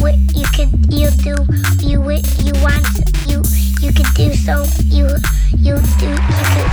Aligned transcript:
what 0.00 0.14
you 0.34 0.46
could 0.54 0.70
you 0.90 1.10
do 1.10 1.34
you 1.86 2.00
what 2.00 2.24
you 2.42 2.52
want 2.62 2.86
you 3.26 3.42
you 3.82 3.92
could 3.92 4.06
do 4.14 4.32
so 4.32 4.64
you 4.86 5.06
you 5.58 5.76
do 5.98 6.08
you 6.08 6.16
could 6.16 6.70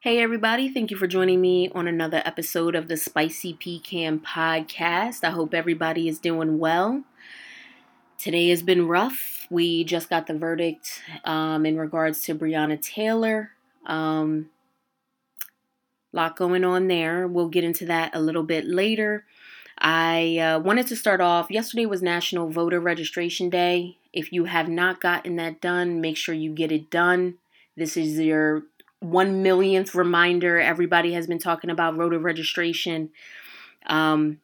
Hey, 0.00 0.20
everybody. 0.22 0.68
Thank 0.68 0.90
you 0.90 0.98
for 0.98 1.06
joining 1.06 1.40
me 1.40 1.70
on 1.74 1.88
another 1.88 2.20
episode 2.26 2.74
of 2.74 2.88
the 2.88 2.96
Spicy 2.98 3.54
Pecan 3.54 4.20
Podcast. 4.20 5.24
I 5.24 5.30
hope 5.30 5.54
everybody 5.54 6.08
is 6.08 6.18
doing 6.18 6.58
well. 6.58 7.04
Today 8.18 8.50
has 8.50 8.62
been 8.62 8.86
rough. 8.86 9.46
We 9.48 9.82
just 9.82 10.10
got 10.10 10.26
the 10.26 10.34
verdict 10.34 11.00
um, 11.24 11.64
in 11.64 11.78
regards 11.78 12.20
to 12.24 12.34
Breonna 12.34 12.78
Taylor. 12.80 13.52
Um, 13.86 14.50
lot 16.14 16.36
going 16.36 16.64
on 16.64 16.88
there. 16.88 17.26
We'll 17.26 17.48
get 17.48 17.64
into 17.64 17.86
that 17.86 18.14
a 18.14 18.20
little 18.20 18.42
bit 18.42 18.66
later. 18.66 19.24
I 19.78 20.38
uh, 20.38 20.58
wanted 20.60 20.86
to 20.88 20.96
start 20.96 21.20
off. 21.20 21.50
Yesterday 21.50 21.86
was 21.86 22.02
National 22.02 22.48
Voter 22.48 22.80
Registration 22.80 23.50
Day. 23.50 23.98
If 24.12 24.32
you 24.32 24.44
have 24.44 24.68
not 24.68 25.00
gotten 25.00 25.36
that 25.36 25.60
done, 25.60 26.00
make 26.00 26.16
sure 26.16 26.34
you 26.34 26.52
get 26.52 26.70
it 26.70 26.90
done. 26.90 27.34
This 27.76 27.96
is 27.96 28.18
your 28.18 28.62
one 29.00 29.42
millionth 29.42 29.94
reminder. 29.94 30.60
Everybody 30.60 31.12
has 31.14 31.26
been 31.26 31.40
talking 31.40 31.70
about 31.70 31.96
voter 31.96 32.18
registration. 32.18 33.10
Um, 33.86 34.38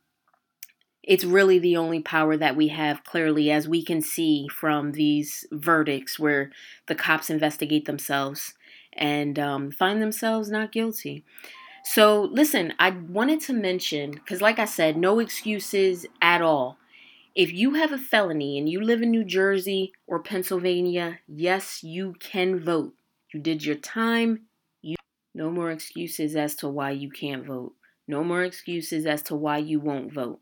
it's 1.03 1.25
really 1.25 1.59
the 1.59 1.77
only 1.77 2.01
power 2.01 2.37
that 2.37 2.57
we 2.57 2.69
have, 2.69 3.05
clearly, 3.05 3.51
as 3.51 3.67
we 3.67 3.85
can 3.85 4.03
see 4.03 4.49
from 4.49 4.93
these 4.93 5.47
verdicts 5.51 6.19
where 6.19 6.51
the 6.87 6.95
cops 6.95 7.31
investigate 7.31 7.87
themselves 7.87 8.55
and 8.93 9.39
um, 9.39 9.71
find 9.71 10.03
themselves 10.03 10.51
not 10.51 10.73
guilty. 10.73 11.25
So, 11.93 12.29
listen, 12.31 12.73
I 12.79 12.91
wanted 12.91 13.41
to 13.41 13.53
mention, 13.53 14.13
because, 14.13 14.41
like 14.41 14.61
I 14.61 14.65
said, 14.65 14.97
no 14.97 15.19
excuses 15.19 16.07
at 16.23 16.41
all. 16.41 16.79
If 17.35 17.53
you 17.53 17.75
have 17.75 17.91
a 17.91 17.99
felony 17.99 18.57
and 18.57 18.69
you 18.69 18.81
live 18.81 19.03
in 19.03 19.11
New 19.11 19.25
Jersey 19.25 19.93
or 20.07 20.21
Pennsylvania, 20.21 21.19
yes, 21.27 21.83
you 21.83 22.15
can 22.21 22.61
vote. 22.61 22.95
You 23.35 23.41
did 23.41 23.65
your 23.65 23.75
time. 23.75 24.43
You 24.83 24.95
no 25.35 25.51
more 25.51 25.73
excuses 25.73 26.37
as 26.37 26.55
to 26.57 26.69
why 26.69 26.93
you 26.93 27.11
can't 27.11 27.45
vote. 27.45 27.75
No 28.07 28.23
more 28.23 28.45
excuses 28.45 29.05
as 29.05 29.21
to 29.23 29.35
why 29.35 29.59
you 29.59 29.81
won't 29.81 30.13
vote. 30.13 30.39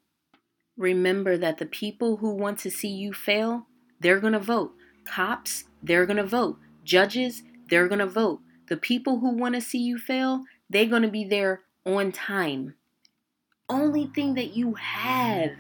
Remember 0.77 1.39
that 1.39 1.57
the 1.57 1.65
people 1.65 2.19
who 2.19 2.35
want 2.35 2.59
to 2.59 2.71
see 2.71 2.89
you 2.89 3.15
fail, 3.15 3.69
they're 4.01 4.21
going 4.21 4.35
to 4.35 4.39
vote. 4.39 4.75
Cops, 5.07 5.65
they're 5.83 6.05
going 6.05 6.19
to 6.19 6.27
vote. 6.27 6.59
Judges, 6.85 7.43
they're 7.71 7.89
going 7.89 8.01
to 8.01 8.07
vote. 8.07 8.41
The 8.69 8.77
people 8.77 9.21
who 9.21 9.31
want 9.31 9.55
to 9.55 9.63
see 9.63 9.79
you 9.79 9.97
fail, 9.97 10.45
they're 10.71 10.87
going 10.87 11.03
to 11.03 11.09
be 11.09 11.25
there 11.25 11.63
on 11.85 12.13
time. 12.13 12.75
Only 13.69 14.07
thing 14.07 14.35
that 14.35 14.57
you 14.57 14.75
have 14.75 15.53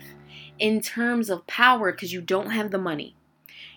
in 0.58 0.80
terms 0.80 1.30
of 1.30 1.46
power, 1.46 1.92
because 1.92 2.12
you 2.12 2.20
don't 2.20 2.50
have 2.50 2.70
the 2.70 2.78
money, 2.78 3.14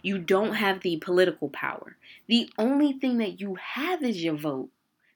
you 0.02 0.18
don't 0.18 0.56
have 0.56 0.82
the 0.82 0.98
political 0.98 1.50
power. 1.50 1.98
The 2.28 2.50
only 2.58 2.94
thing 2.94 3.18
that 3.18 3.40
you 3.40 3.56
have 3.56 4.04
is 4.04 4.24
your 4.24 4.36
vote. 4.36 4.70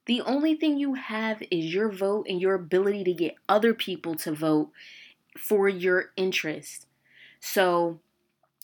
The 0.05 0.21
only 0.21 0.55
thing 0.55 0.77
you 0.77 0.93
have 0.93 1.41
is 1.49 1.73
your 1.73 1.91
vote 1.91 2.27
and 2.29 2.39
your 2.39 2.53
ability 2.53 3.03
to 3.05 3.13
get 3.13 3.35
other 3.49 3.73
people 3.73 4.15
to 4.15 4.31
vote 4.31 4.69
for 5.37 5.67
your 5.67 6.11
interest. 6.15 6.85
So, 7.39 7.99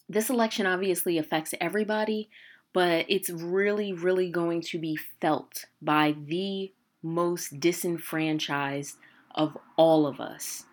this 0.07 0.29
election 0.29 0.65
obviously 0.65 1.17
affects 1.17 1.53
everybody, 1.59 2.29
but 2.73 3.05
it's 3.07 3.29
really, 3.29 3.93
really 3.93 4.29
going 4.29 4.61
to 4.61 4.77
be 4.77 4.97
felt 5.19 5.65
by 5.81 6.15
the 6.25 6.71
most 7.01 7.59
disenfranchised 7.59 8.97
of 9.33 9.57
all 9.77 10.05
of 10.05 10.19
us. 10.19 10.65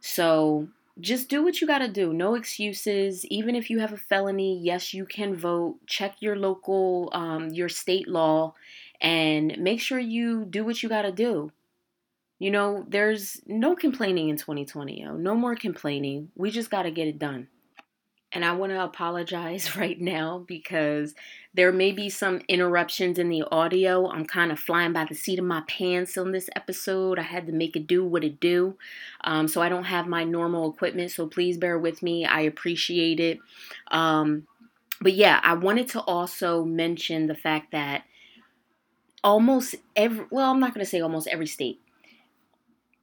So, 0.00 0.68
just 1.00 1.28
do 1.28 1.42
what 1.42 1.60
you 1.60 1.66
got 1.66 1.78
to 1.78 1.88
do. 1.88 2.12
No 2.12 2.34
excuses. 2.34 3.24
Even 3.26 3.54
if 3.54 3.70
you 3.70 3.78
have 3.78 3.92
a 3.92 3.96
felony, 3.96 4.58
yes, 4.58 4.92
you 4.92 5.06
can 5.06 5.34
vote. 5.34 5.76
Check 5.86 6.16
your 6.20 6.36
local, 6.36 7.08
um, 7.12 7.48
your 7.50 7.68
state 7.68 8.08
law, 8.08 8.54
and 9.00 9.56
make 9.58 9.80
sure 9.80 9.98
you 9.98 10.44
do 10.44 10.64
what 10.64 10.82
you 10.82 10.88
got 10.88 11.02
to 11.02 11.12
do. 11.12 11.50
You 12.38 12.50
know, 12.50 12.84
there's 12.88 13.40
no 13.46 13.76
complaining 13.76 14.28
in 14.28 14.36
2020, 14.36 15.00
yo. 15.00 15.16
No 15.16 15.34
more 15.34 15.54
complaining. 15.54 16.30
We 16.34 16.50
just 16.50 16.70
got 16.70 16.82
to 16.82 16.90
get 16.90 17.06
it 17.06 17.18
done. 17.18 17.48
And 18.34 18.44
I 18.44 18.52
want 18.52 18.72
to 18.72 18.82
apologize 18.82 19.76
right 19.76 20.00
now 20.00 20.44
because 20.46 21.14
there 21.54 21.70
may 21.70 21.92
be 21.92 22.08
some 22.08 22.40
interruptions 22.48 23.18
in 23.18 23.28
the 23.28 23.42
audio. 23.50 24.10
I'm 24.10 24.24
kind 24.24 24.50
of 24.50 24.58
flying 24.58 24.92
by 24.92 25.04
the 25.04 25.14
seat 25.14 25.38
of 25.38 25.44
my 25.44 25.62
pants 25.68 26.16
on 26.16 26.32
this 26.32 26.48
episode. 26.56 27.18
I 27.18 27.22
had 27.22 27.46
to 27.46 27.52
make 27.52 27.76
it 27.76 27.86
do 27.86 28.04
what 28.04 28.24
it 28.24 28.40
do. 28.40 28.76
Um, 29.22 29.48
so 29.48 29.60
I 29.60 29.68
don't 29.68 29.84
have 29.84 30.06
my 30.06 30.24
normal 30.24 30.70
equipment. 30.70 31.10
So 31.10 31.26
please 31.26 31.58
bear 31.58 31.78
with 31.78 32.02
me. 32.02 32.24
I 32.24 32.40
appreciate 32.40 33.20
it. 33.20 33.38
Um, 33.90 34.46
but 35.00 35.12
yeah, 35.12 35.40
I 35.42 35.54
wanted 35.54 35.88
to 35.88 36.00
also 36.00 36.64
mention 36.64 37.26
the 37.26 37.34
fact 37.34 37.72
that 37.72 38.04
almost 39.22 39.74
every, 39.94 40.24
well, 40.30 40.50
I'm 40.50 40.60
not 40.60 40.72
going 40.72 40.84
to 40.84 40.90
say 40.90 41.00
almost 41.00 41.28
every 41.28 41.46
state, 41.46 41.80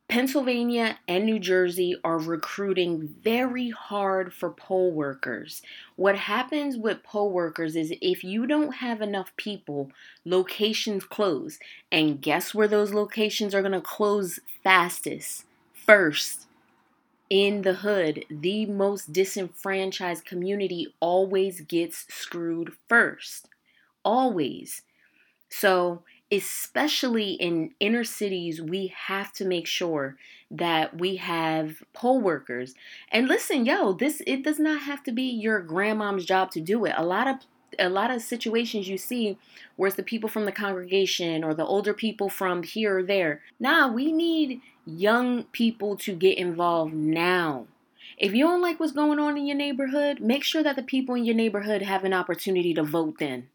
Pennsylvania 0.09 0.97
and 1.08 1.24
New 1.24 1.38
Jersey 1.38 1.96
are 2.03 2.18
recruiting 2.18 3.16
very 3.24 3.70
hard 3.70 4.34
for 4.34 4.50
poll 4.50 4.92
workers. 4.92 5.62
What 5.97 6.18
happens 6.18 6.75
with 6.75 7.03
poll 7.03 7.30
workers 7.30 7.75
is 7.75 7.94
if 8.02 8.24
you 8.24 8.47
don't 8.47 8.78
have 8.78 9.02
enough 9.02 9.31
people, 9.38 9.92
locations 10.25 11.03
close. 11.03 11.59
And 11.92 12.20
guess 12.20 12.56
where 12.56 12.68
those 12.68 12.92
locations 12.92 13.53
are 13.53 13.62
going 13.62 13.74
to 13.74 13.81
close 13.81 14.40
fastest? 14.64 15.46
First, 15.74 16.47
in 17.30 17.62
the 17.62 17.76
hood, 17.76 18.26
the 18.31 18.66
most 18.66 19.14
disenfranchised 19.14 20.26
community 20.26 20.91
always 21.00 21.62
gets 21.62 22.08
screwed 22.09 22.74
first. 22.88 23.47
Always. 24.03 24.81
So, 25.50 26.02
especially 26.31 27.31
in 27.31 27.73
inner 27.79 28.03
cities, 28.03 28.62
we 28.62 28.94
have 29.07 29.34
to 29.34 29.45
make 29.45 29.66
sure 29.66 30.16
that 30.51 30.97
we 30.97 31.16
have 31.16 31.84
poll 31.94 32.22
workers. 32.22 32.75
And 33.12 33.28
listen, 33.28 33.66
yo, 33.66 33.94
this 33.94 34.22
it 34.28 34.44
does 34.44 34.59
not 34.59 34.81
have 34.81 35.03
to 35.03 35.12
be 35.12 35.23
your 35.23 35.59
grandmom's 35.59 36.25
job 36.25 36.51
to 36.51 36.62
do 36.62 36.85
it. 36.85 36.94
A 36.97 37.06
lot 37.06 37.28
of 37.28 37.38
a 37.78 37.90
lot 37.90 38.12
of 38.12 38.22
situations 38.22 38.88
you 38.88 38.97
see 38.97 39.38
where 39.75 39.88
it's 39.88 39.95
the 39.95 40.03
people 40.03 40.29
from 40.29 40.45
the 40.45 40.51
congregation 40.51 41.44
or 41.44 41.53
the 41.53 41.66
older 41.66 41.94
people 41.94 42.29
from 42.29 42.63
here 42.63 43.00
or 43.00 43.03
there. 43.03 43.41
Nah, 43.59 43.88
we 43.88 44.11
need 44.11 44.61
young 44.85 45.44
people 45.46 45.96
to 45.97 46.16
get 46.16 46.38
involved 46.38 46.94
now. 46.94 47.67
If 48.17 48.34
you 48.34 48.46
don't 48.46 48.61
like 48.61 48.79
what's 48.79 48.91
going 48.91 49.19
on 49.19 49.38
in 49.38 49.47
your 49.47 49.56
neighborhood, 49.56 50.19
make 50.19 50.44
sure 50.44 50.63
that 50.63 50.75
the 50.75 50.84
people 50.84 51.16
in 51.16 51.25
your 51.25 51.35
neighborhood 51.35 51.84
have 51.84 52.03
an 52.03 52.13
opportunity 52.13 52.73
to 52.73 52.84
vote 52.84 53.17
then. 53.19 53.47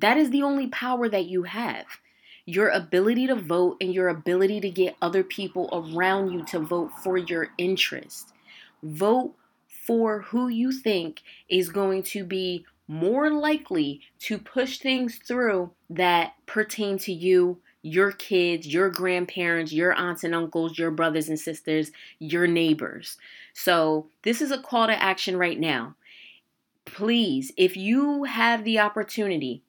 That 0.00 0.18
is 0.18 0.30
the 0.30 0.42
only 0.42 0.66
power 0.68 1.08
that 1.08 1.24
you 1.24 1.44
have. 1.44 1.86
Your 2.44 2.68
ability 2.68 3.26
to 3.28 3.34
vote 3.34 3.78
and 3.80 3.94
your 3.94 4.08
ability 4.08 4.60
to 4.60 4.70
get 4.70 4.96
other 5.00 5.24
people 5.24 5.68
around 5.72 6.32
you 6.32 6.44
to 6.46 6.60
vote 6.60 6.92
for 7.02 7.16
your 7.16 7.48
interest. 7.56 8.32
Vote 8.82 9.34
for 9.86 10.20
who 10.20 10.48
you 10.48 10.70
think 10.70 11.22
is 11.48 11.70
going 11.70 12.02
to 12.02 12.24
be 12.24 12.66
more 12.86 13.30
likely 13.30 14.02
to 14.18 14.36
push 14.36 14.78
things 14.78 15.16
through 15.16 15.70
that 15.88 16.34
pertain 16.44 16.98
to 16.98 17.12
you, 17.12 17.58
your 17.80 18.12
kids, 18.12 18.66
your 18.66 18.90
grandparents, 18.90 19.72
your 19.72 19.94
aunts 19.94 20.24
and 20.24 20.34
uncles, 20.34 20.78
your 20.78 20.90
brothers 20.90 21.28
and 21.28 21.40
sisters, 21.40 21.90
your 22.18 22.46
neighbors. 22.46 23.16
So, 23.54 24.08
this 24.22 24.42
is 24.42 24.50
a 24.50 24.58
call 24.58 24.88
to 24.88 25.02
action 25.02 25.36
right 25.36 25.58
now. 25.58 25.96
Please, 26.84 27.50
if 27.56 27.76
you 27.76 28.24
have 28.24 28.62
the 28.62 28.78
opportunity, 28.78 29.62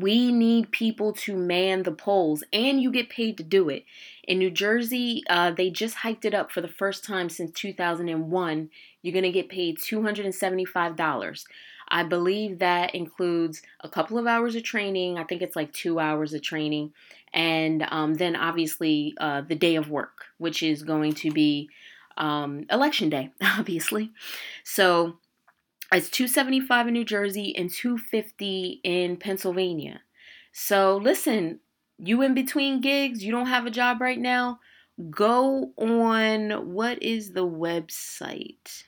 we 0.00 0.30
need 0.32 0.70
people 0.70 1.12
to 1.12 1.36
man 1.36 1.82
the 1.82 1.92
polls, 1.92 2.44
and 2.52 2.80
you 2.80 2.90
get 2.90 3.08
paid 3.08 3.36
to 3.38 3.42
do 3.42 3.68
it. 3.68 3.84
In 4.24 4.38
New 4.38 4.50
Jersey, 4.50 5.22
uh, 5.30 5.52
they 5.52 5.70
just 5.70 5.96
hiked 5.96 6.24
it 6.24 6.34
up 6.34 6.50
for 6.50 6.60
the 6.60 6.68
first 6.68 7.04
time 7.04 7.28
since 7.28 7.52
2001. 7.52 8.70
You're 9.02 9.12
going 9.12 9.22
to 9.22 9.30
get 9.30 9.48
paid 9.48 9.78
$275. 9.78 11.44
I 11.88 12.02
believe 12.02 12.58
that 12.58 12.94
includes 12.94 13.62
a 13.80 13.88
couple 13.88 14.18
of 14.18 14.26
hours 14.26 14.56
of 14.56 14.64
training. 14.64 15.18
I 15.18 15.24
think 15.24 15.40
it's 15.40 15.56
like 15.56 15.72
two 15.72 16.00
hours 16.00 16.34
of 16.34 16.42
training. 16.42 16.92
And 17.32 17.86
um, 17.90 18.14
then 18.14 18.34
obviously 18.34 19.14
uh, 19.18 19.42
the 19.42 19.54
day 19.54 19.76
of 19.76 19.90
work, 19.90 20.24
which 20.38 20.62
is 20.62 20.82
going 20.82 21.14
to 21.14 21.30
be 21.30 21.70
um, 22.16 22.66
election 22.70 23.08
day, 23.08 23.30
obviously. 23.42 24.12
So 24.64 25.18
it's 25.92 26.10
275 26.10 26.88
in 26.88 26.94
New 26.94 27.04
Jersey 27.04 27.56
and 27.56 27.70
250 27.70 28.80
in 28.82 29.16
Pennsylvania. 29.16 30.00
So 30.52 30.96
listen, 30.96 31.60
you 31.98 32.22
in 32.22 32.34
between 32.34 32.80
gigs, 32.80 33.22
you 33.24 33.30
don't 33.32 33.46
have 33.46 33.66
a 33.66 33.70
job 33.70 34.00
right 34.00 34.18
now, 34.18 34.58
go 35.10 35.72
on 35.76 36.72
what 36.72 37.02
is 37.02 37.32
the 37.32 37.46
website? 37.46 38.84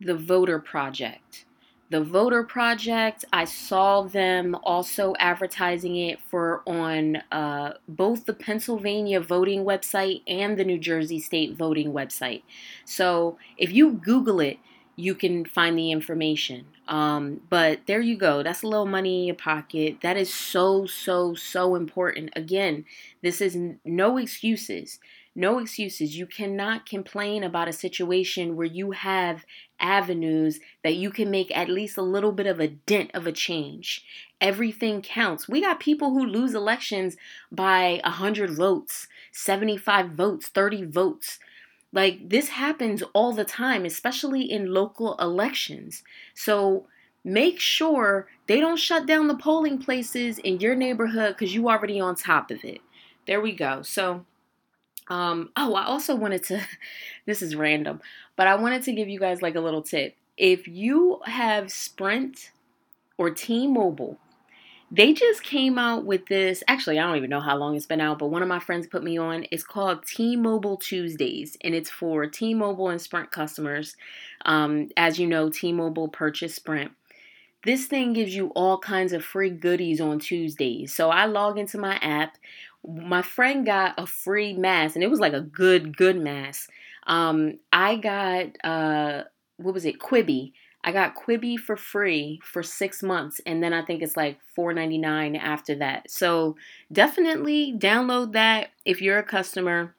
The 0.00 0.14
Voter 0.16 0.58
Project. 0.58 1.46
the 1.90 2.02
voter 2.02 2.42
project 2.42 3.24
i 3.32 3.44
saw 3.44 4.02
them 4.02 4.56
also 4.64 5.14
advertising 5.18 5.96
it 5.96 6.18
for 6.20 6.62
on 6.66 7.16
uh, 7.30 7.72
both 7.88 8.26
the 8.26 8.32
pennsylvania 8.34 9.20
voting 9.20 9.64
website 9.64 10.22
and 10.26 10.58
the 10.58 10.64
new 10.64 10.78
jersey 10.78 11.20
state 11.20 11.54
voting 11.56 11.92
website 11.92 12.42
so 12.84 13.38
if 13.56 13.72
you 13.72 13.92
google 13.92 14.40
it 14.40 14.58
you 14.96 15.14
can 15.14 15.44
find 15.44 15.78
the 15.78 15.92
information 15.92 16.64
um, 16.88 17.40
but 17.48 17.80
there 17.86 18.00
you 18.00 18.16
go 18.16 18.42
that's 18.42 18.62
a 18.62 18.66
little 18.66 18.86
money 18.86 19.20
in 19.20 19.26
your 19.26 19.36
pocket 19.36 19.98
that 20.02 20.16
is 20.16 20.32
so 20.32 20.86
so 20.86 21.34
so 21.34 21.74
important 21.74 22.30
again 22.34 22.84
this 23.22 23.40
is 23.40 23.56
no 23.84 24.16
excuses 24.16 24.98
no 25.36 25.58
excuses. 25.58 26.16
You 26.16 26.26
cannot 26.26 26.86
complain 26.86 27.44
about 27.44 27.68
a 27.68 27.72
situation 27.72 28.56
where 28.56 28.66
you 28.66 28.92
have 28.92 29.44
avenues 29.78 30.60
that 30.82 30.94
you 30.94 31.10
can 31.10 31.30
make 31.30 31.54
at 31.54 31.68
least 31.68 31.98
a 31.98 32.02
little 32.02 32.32
bit 32.32 32.46
of 32.46 32.58
a 32.58 32.68
dent 32.68 33.10
of 33.12 33.26
a 33.26 33.32
change. 33.32 34.02
Everything 34.40 35.02
counts. 35.02 35.46
We 35.46 35.60
got 35.60 35.78
people 35.78 36.10
who 36.10 36.24
lose 36.24 36.54
elections 36.54 37.18
by 37.52 38.00
100 38.04 38.50
votes, 38.50 39.08
75 39.30 40.12
votes, 40.12 40.48
30 40.48 40.86
votes. 40.86 41.38
Like 41.96 42.28
this 42.28 42.50
happens 42.50 43.02
all 43.14 43.32
the 43.32 43.46
time, 43.46 43.86
especially 43.86 44.42
in 44.42 44.74
local 44.74 45.16
elections. 45.16 46.02
So 46.34 46.84
make 47.24 47.58
sure 47.58 48.28
they 48.46 48.60
don't 48.60 48.76
shut 48.76 49.06
down 49.06 49.28
the 49.28 49.34
polling 49.34 49.78
places 49.78 50.38
in 50.38 50.60
your 50.60 50.74
neighborhood 50.74 51.30
because 51.30 51.54
you 51.54 51.70
already 51.70 51.98
on 51.98 52.14
top 52.14 52.50
of 52.50 52.66
it. 52.66 52.82
There 53.26 53.40
we 53.40 53.52
go. 53.52 53.80
So 53.80 54.26
um, 55.08 55.48
oh, 55.56 55.74
I 55.74 55.86
also 55.86 56.14
wanted 56.14 56.42
to, 56.44 56.60
this 57.24 57.40
is 57.40 57.56
random, 57.56 58.02
but 58.36 58.46
I 58.46 58.56
wanted 58.56 58.82
to 58.82 58.92
give 58.92 59.08
you 59.08 59.18
guys 59.18 59.40
like 59.40 59.54
a 59.54 59.60
little 59.60 59.80
tip. 59.80 60.16
If 60.36 60.68
you 60.68 61.20
have 61.24 61.72
Sprint 61.72 62.50
or 63.16 63.30
T 63.30 63.66
Mobile, 63.66 64.18
they 64.90 65.12
just 65.12 65.42
came 65.42 65.78
out 65.78 66.04
with 66.04 66.26
this. 66.26 66.62
Actually, 66.68 66.98
I 66.98 67.06
don't 67.06 67.16
even 67.16 67.30
know 67.30 67.40
how 67.40 67.56
long 67.56 67.76
it's 67.76 67.86
been 67.86 68.00
out, 68.00 68.18
but 68.18 68.28
one 68.28 68.42
of 68.42 68.48
my 68.48 68.60
friends 68.60 68.86
put 68.86 69.02
me 69.02 69.18
on. 69.18 69.46
It's 69.50 69.64
called 69.64 70.06
T 70.06 70.36
Mobile 70.36 70.76
Tuesdays, 70.76 71.56
and 71.62 71.74
it's 71.74 71.90
for 71.90 72.26
T 72.26 72.54
Mobile 72.54 72.88
and 72.88 73.00
Sprint 73.00 73.30
customers. 73.30 73.96
Um, 74.44 74.90
as 74.96 75.18
you 75.18 75.26
know, 75.26 75.50
T 75.50 75.72
Mobile 75.72 76.08
purchased 76.08 76.56
Sprint. 76.56 76.92
This 77.64 77.86
thing 77.86 78.12
gives 78.12 78.34
you 78.34 78.48
all 78.54 78.78
kinds 78.78 79.12
of 79.12 79.24
free 79.24 79.50
goodies 79.50 80.00
on 80.00 80.20
Tuesdays. 80.20 80.94
So 80.94 81.10
I 81.10 81.26
log 81.26 81.58
into 81.58 81.78
my 81.78 81.96
app 81.96 82.36
my 82.86 83.22
friend 83.22 83.66
got 83.66 83.94
a 83.98 84.06
free 84.06 84.52
mask 84.52 84.94
and 84.94 85.02
it 85.02 85.10
was 85.10 85.20
like 85.20 85.32
a 85.32 85.40
good 85.40 85.96
good 85.96 86.16
mask 86.20 86.70
um 87.06 87.58
i 87.72 87.96
got 87.96 88.46
uh 88.64 89.22
what 89.56 89.74
was 89.74 89.84
it 89.84 89.98
quibi 89.98 90.52
i 90.86 90.92
got 90.92 91.14
quibi 91.14 91.58
for 91.58 91.76
free 91.76 92.40
for 92.42 92.62
six 92.62 93.02
months 93.02 93.40
and 93.44 93.62
then 93.62 93.74
i 93.74 93.82
think 93.82 94.02
it's 94.02 94.16
like 94.16 94.38
4.99 94.56 95.38
after 95.38 95.74
that 95.74 96.10
so 96.10 96.56
definitely 96.90 97.74
download 97.76 98.32
that 98.32 98.68
if 98.86 99.02
you're 99.02 99.18
a 99.18 99.22
customer 99.22 99.94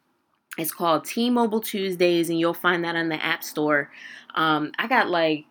it's 0.57 0.72
called 0.72 1.06
t-mobile 1.06 1.62
tuesdays 1.62 2.30
and 2.30 2.39
you'll 2.39 2.56
find 2.56 2.84
that 2.84 2.95
on 2.95 3.10
the 3.10 3.24
app 3.24 3.44
store 3.44 3.92
um 4.34 4.72
i 4.80 4.88
got 4.88 5.10
like 5.10 5.45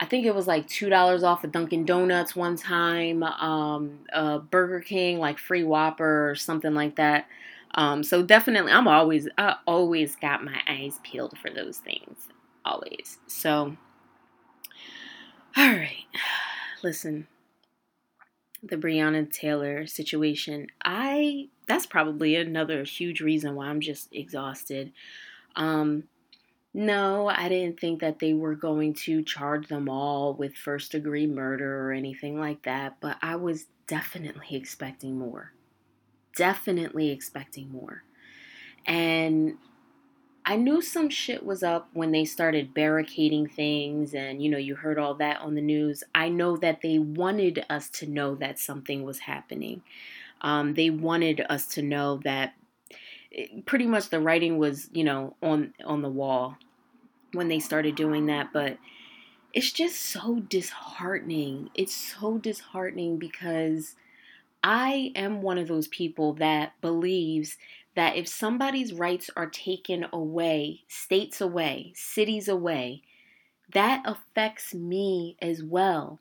I 0.00 0.04
think 0.04 0.26
it 0.26 0.34
was 0.34 0.46
like 0.46 0.68
two 0.68 0.88
dollars 0.88 1.24
off 1.24 1.42
of 1.42 1.50
Dunkin' 1.50 1.84
Donuts 1.84 2.36
one 2.36 2.56
time, 2.56 3.22
um, 3.24 3.98
uh, 4.12 4.38
Burger 4.38 4.80
King 4.80 5.18
like 5.18 5.38
free 5.38 5.64
Whopper 5.64 6.30
or 6.30 6.36
something 6.36 6.72
like 6.72 6.96
that. 6.96 7.26
Um, 7.74 8.02
so 8.02 8.22
definitely, 8.22 8.72
I'm 8.72 8.88
always 8.88 9.28
I 9.36 9.56
always 9.66 10.16
got 10.16 10.44
my 10.44 10.60
eyes 10.68 11.00
peeled 11.02 11.36
for 11.38 11.50
those 11.50 11.78
things, 11.78 12.28
always. 12.64 13.18
So, 13.26 13.76
all 15.58 15.70
right, 15.70 16.04
listen, 16.84 17.26
the 18.62 18.76
Breonna 18.76 19.28
Taylor 19.32 19.88
situation. 19.88 20.68
I 20.84 21.48
that's 21.66 21.84
probably 21.84 22.36
another 22.36 22.84
huge 22.84 23.20
reason 23.20 23.56
why 23.56 23.66
I'm 23.66 23.80
just 23.80 24.08
exhausted. 24.12 24.92
Um, 25.56 26.04
no, 26.72 27.28
I 27.28 27.48
didn't 27.48 27.80
think 27.80 28.00
that 28.00 28.20
they 28.20 28.34
were 28.34 28.54
going 28.54 28.94
to 28.94 29.24
charge 29.24 29.66
them 29.66 29.88
all 29.88 30.34
with 30.34 30.54
first 30.54 30.92
degree 30.92 31.26
murder 31.26 31.88
or 31.88 31.92
anything 31.92 32.38
like 32.38 32.62
that, 32.62 32.98
but 33.00 33.16
I 33.20 33.34
was 33.34 33.66
definitely 33.88 34.54
expecting 34.56 35.18
more. 35.18 35.52
Definitely 36.36 37.10
expecting 37.10 37.72
more. 37.72 38.04
And 38.86 39.56
I 40.48 40.56
knew 40.56 40.80
some 40.80 41.10
shit 41.10 41.44
was 41.44 41.62
up 41.62 41.90
when 41.92 42.10
they 42.10 42.24
started 42.24 42.72
barricading 42.72 43.46
things 43.48 44.14
and 44.14 44.42
you 44.42 44.48
know 44.48 44.56
you 44.56 44.76
heard 44.76 44.98
all 44.98 45.12
that 45.16 45.42
on 45.42 45.54
the 45.54 45.60
news. 45.60 46.02
I 46.14 46.30
know 46.30 46.56
that 46.56 46.80
they 46.80 46.98
wanted 46.98 47.66
us 47.68 47.90
to 47.90 48.06
know 48.06 48.34
that 48.36 48.58
something 48.58 49.04
was 49.04 49.18
happening. 49.18 49.82
Um, 50.40 50.72
they 50.72 50.88
wanted 50.88 51.44
us 51.50 51.66
to 51.74 51.82
know 51.82 52.22
that 52.24 52.54
pretty 53.66 53.86
much 53.86 54.08
the 54.08 54.20
writing 54.20 54.56
was, 54.56 54.88
you 54.94 55.04
know, 55.04 55.36
on 55.42 55.74
on 55.84 56.00
the 56.00 56.08
wall 56.08 56.56
when 57.32 57.48
they 57.48 57.60
started 57.60 57.94
doing 57.94 58.24
that, 58.26 58.50
but 58.50 58.78
it's 59.52 59.70
just 59.70 60.00
so 60.00 60.40
disheartening. 60.40 61.68
It's 61.74 61.94
so 61.94 62.38
disheartening 62.38 63.18
because 63.18 63.96
I 64.64 65.12
am 65.14 65.42
one 65.42 65.58
of 65.58 65.68
those 65.68 65.88
people 65.88 66.32
that 66.34 66.72
believes 66.80 67.58
that 67.94 68.16
if 68.16 68.28
somebody's 68.28 68.92
rights 68.92 69.30
are 69.36 69.48
taken 69.48 70.06
away, 70.12 70.82
states 70.88 71.40
away, 71.40 71.92
cities 71.94 72.48
away, 72.48 73.02
that 73.72 74.02
affects 74.04 74.74
me 74.74 75.36
as 75.42 75.62
well. 75.62 76.20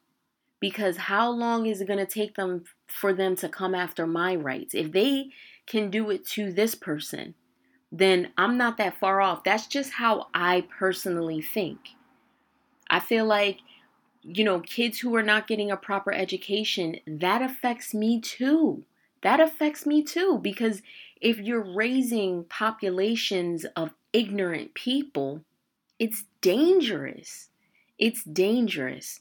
Because 0.59 0.97
how 0.97 1.29
long 1.29 1.67
is 1.67 1.81
it 1.81 1.87
going 1.87 2.03
to 2.03 2.11
take 2.11 2.35
them 2.35 2.63
for 2.87 3.13
them 3.13 3.35
to 3.37 3.47
come 3.47 3.75
after 3.75 4.07
my 4.07 4.35
rights? 4.35 4.73
If 4.73 4.91
they 4.91 5.29
can 5.67 5.91
do 5.91 6.09
it 6.09 6.25
to 6.29 6.51
this 6.51 6.73
person, 6.73 7.35
then 7.91 8.31
I'm 8.37 8.57
not 8.57 8.77
that 8.77 8.99
far 8.99 9.21
off. 9.21 9.43
That's 9.43 9.67
just 9.67 9.93
how 9.93 10.27
I 10.33 10.65
personally 10.77 11.41
think. 11.41 11.79
I 12.89 12.99
feel 12.99 13.25
like, 13.25 13.59
you 14.23 14.43
know, 14.43 14.59
kids 14.59 14.99
who 14.99 15.15
are 15.15 15.23
not 15.23 15.47
getting 15.47 15.71
a 15.71 15.77
proper 15.77 16.11
education, 16.11 16.97
that 17.05 17.41
affects 17.41 17.93
me 17.93 18.19
too. 18.19 18.83
That 19.21 19.39
affects 19.39 19.85
me 19.85 20.03
too 20.03 20.39
because 20.41 20.81
if 21.21 21.39
you're 21.39 21.63
raising 21.63 22.45
populations 22.45 23.65
of 23.75 23.93
ignorant 24.13 24.73
people, 24.73 25.41
it's 25.99 26.25
dangerous. 26.41 27.49
It's 27.97 28.23
dangerous. 28.23 29.19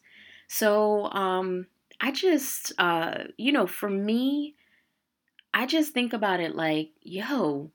So, 0.48 1.06
um, 1.06 1.66
I 2.00 2.12
just, 2.12 2.72
uh, 2.78 3.24
you 3.36 3.52
know, 3.52 3.66
for 3.66 3.88
me, 3.88 4.54
I 5.54 5.66
just 5.66 5.94
think 5.94 6.12
about 6.12 6.40
it 6.40 6.54
like, 6.54 6.90
yo, 7.02 7.70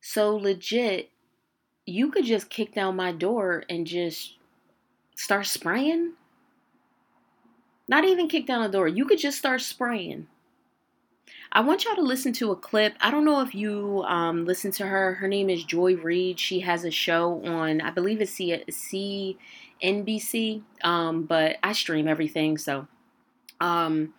so 0.00 0.36
legit, 0.36 1.10
you 1.86 2.10
could 2.10 2.26
just 2.26 2.50
kick 2.50 2.74
down 2.74 2.96
my 2.96 3.12
door 3.12 3.64
and 3.70 3.86
just 3.86 4.34
start 5.16 5.46
spraying. 5.46 6.12
Not 7.88 8.04
even 8.04 8.28
kick 8.28 8.46
down 8.46 8.62
the 8.62 8.68
door. 8.68 8.86
You 8.86 9.06
could 9.06 9.18
just 9.18 9.38
start 9.38 9.62
spraying. 9.62 10.26
I 11.50 11.60
want 11.60 11.84
y'all 11.84 11.96
to 11.96 12.02
listen 12.02 12.32
to 12.34 12.50
a 12.50 12.56
clip. 12.56 12.94
I 13.00 13.10
don't 13.10 13.24
know 13.24 13.40
if 13.40 13.54
you 13.54 14.04
um, 14.06 14.44
listen 14.44 14.70
to 14.72 14.86
her. 14.86 15.14
Her 15.14 15.28
name 15.28 15.48
is 15.48 15.64
Joy 15.64 15.96
Reid. 15.96 16.38
She 16.38 16.60
has 16.60 16.84
a 16.84 16.90
show 16.90 17.42
on, 17.44 17.80
I 17.80 17.90
believe 17.90 18.20
it's 18.20 18.32
C- 18.32 19.36
CNBC, 19.82 20.62
um, 20.84 21.22
but 21.24 21.56
I 21.62 21.72
stream 21.72 22.06
everything. 22.06 22.58
So, 22.58 22.86
um, 23.60 24.12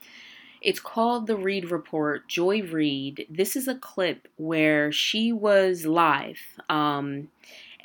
it's 0.62 0.79
called 0.79 1.27
The 1.27 1.38
Reid 1.38 1.71
Report. 1.71 2.27
Joy 2.27 2.63
Reid. 2.63 3.27
This 3.29 3.55
is 3.55 3.67
a 3.67 3.75
clip 3.75 4.27
where 4.38 4.91
she 4.91 5.31
was 5.31 5.86
live 5.86 6.39
um, 6.67 7.29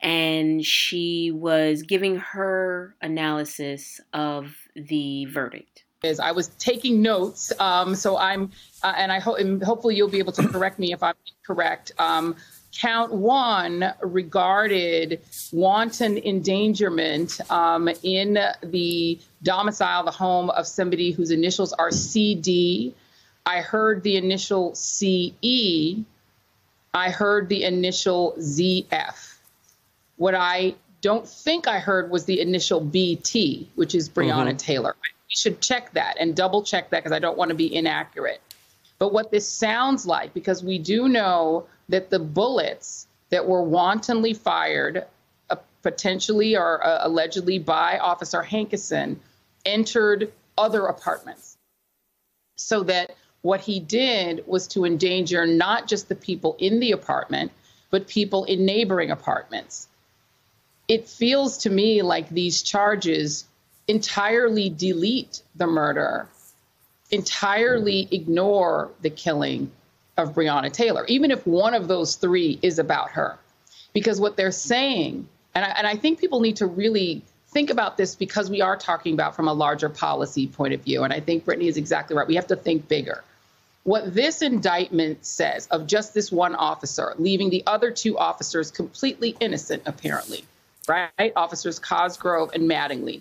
and 0.00 0.64
she 0.64 1.30
was 1.30 1.82
giving 1.82 2.16
her 2.16 2.96
analysis 3.00 4.00
of 4.12 4.56
the 4.74 5.26
verdict. 5.26 5.84
Is 6.04 6.20
I 6.20 6.32
was 6.32 6.48
taking 6.58 7.00
notes, 7.00 7.52
um, 7.58 7.94
so 7.94 8.16
I'm, 8.18 8.50
uh, 8.82 8.92
and 8.96 9.10
I 9.10 9.20
hope, 9.20 9.38
hopefully 9.62 9.96
you'll 9.96 10.08
be 10.08 10.18
able 10.18 10.32
to 10.32 10.46
correct 10.54 10.78
me 10.78 10.92
if 10.92 11.02
I'm 11.02 11.14
correct. 11.46 11.92
Um, 11.98 12.36
count 12.76 13.12
one 13.12 13.92
regarded 14.02 15.20
wanton 15.52 16.18
endangerment 16.18 17.40
um, 17.50 17.88
in 18.02 18.38
the 18.62 19.18
domicile, 19.42 20.04
the 20.04 20.10
home 20.10 20.50
of 20.50 20.66
somebody 20.66 21.12
whose 21.12 21.30
initials 21.30 21.72
are 21.72 21.90
CD. 21.90 22.94
I 23.46 23.60
heard 23.60 24.02
the 24.02 24.16
initial 24.16 24.74
CE. 24.74 26.04
I 26.92 27.10
heard 27.10 27.48
the 27.48 27.64
initial 27.64 28.34
ZF. 28.38 29.36
What 30.16 30.34
I 30.34 30.74
don't 31.00 31.28
think 31.28 31.68
I 31.68 31.80
heard 31.80 32.10
was 32.10 32.24
the 32.24 32.40
initial 32.40 32.80
BT, 32.80 33.68
which 33.74 33.94
is 33.94 34.08
Breonna 34.08 34.48
mm-hmm. 34.48 34.56
Taylor. 34.56 34.96
We 35.34 35.38
should 35.38 35.60
check 35.60 35.92
that 35.94 36.16
and 36.20 36.36
double 36.36 36.62
check 36.62 36.90
that 36.90 37.02
because 37.02 37.12
I 37.12 37.18
don't 37.18 37.36
want 37.36 37.48
to 37.48 37.56
be 37.56 37.74
inaccurate. 37.74 38.40
But 38.98 39.12
what 39.12 39.32
this 39.32 39.48
sounds 39.48 40.06
like, 40.06 40.32
because 40.32 40.62
we 40.62 40.78
do 40.78 41.08
know 41.08 41.66
that 41.88 42.08
the 42.08 42.20
bullets 42.20 43.08
that 43.30 43.46
were 43.46 43.62
wantonly 43.62 44.32
fired, 44.32 45.04
uh, 45.50 45.56
potentially 45.82 46.56
or 46.56 46.86
uh, 46.86 47.00
allegedly 47.02 47.58
by 47.58 47.98
Officer 47.98 48.42
Hankison, 48.44 49.16
entered 49.66 50.32
other 50.56 50.86
apartments. 50.86 51.56
So 52.56 52.84
that 52.84 53.16
what 53.42 53.60
he 53.60 53.80
did 53.80 54.46
was 54.46 54.68
to 54.68 54.84
endanger 54.84 55.46
not 55.46 55.88
just 55.88 56.08
the 56.08 56.14
people 56.14 56.54
in 56.60 56.78
the 56.78 56.92
apartment, 56.92 57.50
but 57.90 58.06
people 58.06 58.44
in 58.44 58.64
neighboring 58.64 59.10
apartments. 59.10 59.88
It 60.86 61.08
feels 61.08 61.58
to 61.58 61.70
me 61.70 62.02
like 62.02 62.28
these 62.28 62.62
charges 62.62 63.46
entirely 63.88 64.70
delete 64.70 65.42
the 65.56 65.66
murder, 65.66 66.28
entirely 67.10 68.08
ignore 68.10 68.90
the 69.02 69.10
killing 69.10 69.70
of 70.16 70.34
Breonna 70.34 70.72
Taylor, 70.72 71.04
even 71.06 71.30
if 71.30 71.46
one 71.46 71.74
of 71.74 71.88
those 71.88 72.16
three 72.16 72.58
is 72.62 72.78
about 72.78 73.10
her. 73.12 73.38
Because 73.92 74.20
what 74.20 74.36
they're 74.36 74.52
saying, 74.52 75.28
and 75.54 75.64
I, 75.64 75.68
and 75.68 75.86
I 75.86 75.96
think 75.96 76.18
people 76.18 76.40
need 76.40 76.56
to 76.56 76.66
really 76.66 77.22
think 77.48 77.70
about 77.70 77.96
this 77.96 78.16
because 78.16 78.50
we 78.50 78.60
are 78.60 78.76
talking 78.76 79.14
about 79.14 79.36
from 79.36 79.46
a 79.46 79.52
larger 79.52 79.88
policy 79.88 80.46
point 80.48 80.74
of 80.74 80.80
view. 80.80 81.04
And 81.04 81.12
I 81.12 81.20
think 81.20 81.44
Brittany 81.44 81.68
is 81.68 81.76
exactly 81.76 82.16
right. 82.16 82.26
We 82.26 82.34
have 82.34 82.48
to 82.48 82.56
think 82.56 82.88
bigger. 82.88 83.22
What 83.84 84.14
this 84.14 84.42
indictment 84.42 85.24
says 85.24 85.68
of 85.68 85.86
just 85.86 86.14
this 86.14 86.32
one 86.32 86.54
officer, 86.54 87.14
leaving 87.18 87.50
the 87.50 87.62
other 87.66 87.90
two 87.90 88.18
officers 88.18 88.70
completely 88.70 89.36
innocent, 89.40 89.82
apparently, 89.86 90.44
right? 90.88 91.32
Officers 91.36 91.78
Cosgrove 91.78 92.50
and 92.54 92.68
Mattingly 92.68 93.20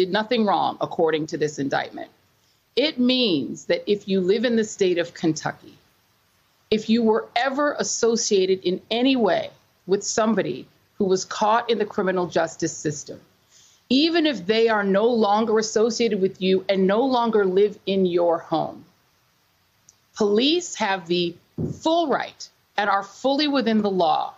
did 0.00 0.10
nothing 0.10 0.46
wrong, 0.46 0.78
according 0.80 1.26
to 1.26 1.36
this 1.36 1.58
indictment. 1.58 2.10
It 2.74 2.98
means 2.98 3.66
that 3.66 3.82
if 3.86 4.08
you 4.08 4.22
live 4.22 4.46
in 4.46 4.56
the 4.56 4.64
state 4.64 4.96
of 4.96 5.12
Kentucky, 5.12 5.76
if 6.70 6.88
you 6.88 7.02
were 7.02 7.28
ever 7.36 7.74
associated 7.78 8.60
in 8.64 8.80
any 8.90 9.14
way 9.14 9.50
with 9.86 10.02
somebody 10.02 10.66
who 10.96 11.04
was 11.04 11.26
caught 11.26 11.68
in 11.68 11.76
the 11.76 11.84
criminal 11.84 12.26
justice 12.26 12.74
system, 12.74 13.20
even 13.90 14.24
if 14.24 14.46
they 14.46 14.70
are 14.70 14.84
no 14.84 15.06
longer 15.06 15.58
associated 15.58 16.18
with 16.22 16.40
you 16.40 16.64
and 16.66 16.86
no 16.86 17.04
longer 17.04 17.44
live 17.44 17.78
in 17.84 18.06
your 18.06 18.38
home, 18.38 18.86
police 20.16 20.76
have 20.76 21.08
the 21.08 21.34
full 21.82 22.08
right 22.08 22.48
and 22.78 22.88
are 22.88 23.02
fully 23.02 23.48
within 23.48 23.82
the 23.82 23.90
law 23.90 24.32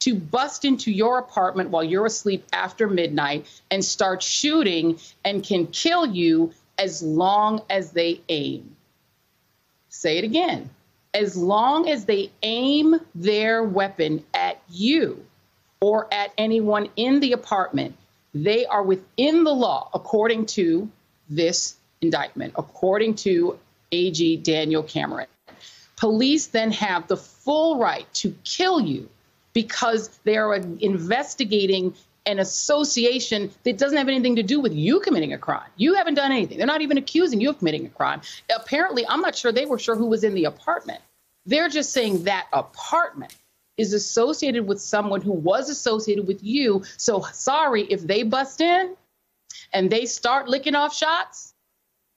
to 0.00 0.14
bust 0.14 0.64
into 0.64 0.90
your 0.90 1.18
apartment 1.18 1.70
while 1.70 1.84
you're 1.84 2.06
asleep 2.06 2.44
after 2.52 2.86
midnight 2.86 3.46
and 3.70 3.84
start 3.84 4.22
shooting 4.22 4.98
and 5.24 5.42
can 5.42 5.66
kill 5.68 6.06
you 6.06 6.52
as 6.78 7.02
long 7.02 7.62
as 7.70 7.92
they 7.92 8.20
aim. 8.28 8.76
Say 9.88 10.18
it 10.18 10.24
again. 10.24 10.70
As 11.14 11.36
long 11.36 11.88
as 11.88 12.04
they 12.04 12.30
aim 12.42 13.00
their 13.14 13.64
weapon 13.64 14.22
at 14.34 14.60
you 14.68 15.24
or 15.80 16.12
at 16.12 16.32
anyone 16.36 16.88
in 16.96 17.20
the 17.20 17.32
apartment, 17.32 17.96
they 18.34 18.66
are 18.66 18.82
within 18.82 19.44
the 19.44 19.54
law 19.54 19.88
according 19.94 20.44
to 20.46 20.90
this 21.30 21.76
indictment, 22.02 22.52
according 22.58 23.14
to 23.14 23.58
AG 23.92 24.36
Daniel 24.38 24.82
Cameron. 24.82 25.26
Police 25.96 26.48
then 26.48 26.70
have 26.72 27.08
the 27.08 27.16
full 27.16 27.78
right 27.78 28.06
to 28.14 28.34
kill 28.44 28.78
you 28.78 29.08
because 29.56 30.10
they 30.24 30.36
are 30.36 30.54
investigating 30.54 31.94
an 32.26 32.38
association 32.40 33.50
that 33.64 33.78
doesn't 33.78 33.96
have 33.96 34.06
anything 34.06 34.36
to 34.36 34.42
do 34.42 34.60
with 34.60 34.74
you 34.74 35.00
committing 35.00 35.32
a 35.32 35.38
crime. 35.38 35.70
You 35.78 35.94
haven't 35.94 36.12
done 36.12 36.30
anything. 36.30 36.58
They're 36.58 36.66
not 36.66 36.82
even 36.82 36.98
accusing 36.98 37.40
you 37.40 37.48
of 37.48 37.56
committing 37.56 37.86
a 37.86 37.88
crime. 37.88 38.20
Apparently, 38.54 39.06
I'm 39.08 39.22
not 39.22 39.34
sure 39.34 39.52
they 39.52 39.64
were 39.64 39.78
sure 39.78 39.96
who 39.96 40.08
was 40.08 40.24
in 40.24 40.34
the 40.34 40.44
apartment. 40.44 41.00
They're 41.46 41.70
just 41.70 41.94
saying 41.94 42.24
that 42.24 42.48
apartment 42.52 43.34
is 43.78 43.94
associated 43.94 44.66
with 44.66 44.78
someone 44.78 45.22
who 45.22 45.32
was 45.32 45.70
associated 45.70 46.26
with 46.26 46.44
you. 46.44 46.84
So 46.98 47.22
sorry 47.32 47.84
if 47.84 48.06
they 48.06 48.24
bust 48.24 48.60
in 48.60 48.94
and 49.72 49.88
they 49.88 50.04
start 50.04 50.50
licking 50.50 50.74
off 50.74 50.94
shots 50.94 51.54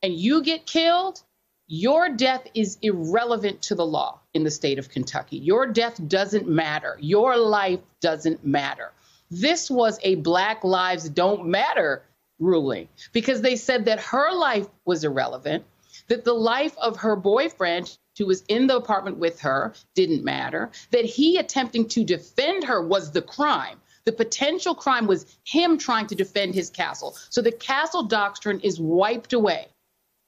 and 0.03 0.13
you 0.13 0.43
get 0.43 0.65
killed, 0.65 1.24
your 1.71 2.09
death 2.09 2.47
is 2.55 2.79
irrelevant 2.81 3.61
to 3.61 3.75
the 3.75 3.85
law 3.85 4.19
in 4.33 4.43
the 4.43 4.49
state 4.49 4.79
of 4.79 4.89
Kentucky. 4.89 5.38
Your 5.38 5.67
death 5.67 6.01
doesn't 6.07 6.47
matter. 6.47 6.97
Your 6.99 7.38
life 7.38 7.79
doesn't 8.01 8.43
matter. 8.43 8.91
This 9.29 9.69
was 9.69 9.99
a 10.01 10.15
Black 10.15 10.63
Lives 10.63 11.07
Don't 11.09 11.45
Matter 11.45 12.01
ruling 12.39 12.88
because 13.13 13.43
they 13.43 13.55
said 13.55 13.85
that 13.85 13.99
her 13.99 14.33
life 14.33 14.65
was 14.83 15.03
irrelevant, 15.03 15.63
that 16.07 16.25
the 16.25 16.33
life 16.33 16.75
of 16.79 16.97
her 16.97 17.15
boyfriend, 17.15 17.95
who 18.17 18.25
was 18.25 18.43
in 18.47 18.65
the 18.65 18.75
apartment 18.75 19.17
with 19.17 19.39
her, 19.41 19.75
didn't 19.93 20.23
matter, 20.23 20.71
that 20.89 21.05
he 21.05 21.38
attempting 21.38 21.88
to 21.89 22.03
defend 22.03 22.63
her 22.63 22.81
was 22.81 23.11
the 23.11 23.21
crime. 23.21 23.77
The 24.05 24.11
potential 24.13 24.73
crime 24.73 25.05
was 25.05 25.38
him 25.43 25.77
trying 25.77 26.07
to 26.07 26.15
defend 26.15 26.55
his 26.55 26.71
castle. 26.71 27.15
So 27.29 27.43
the 27.43 27.51
castle 27.51 28.03
doctrine 28.03 28.59
is 28.61 28.79
wiped 28.79 29.33
away 29.33 29.67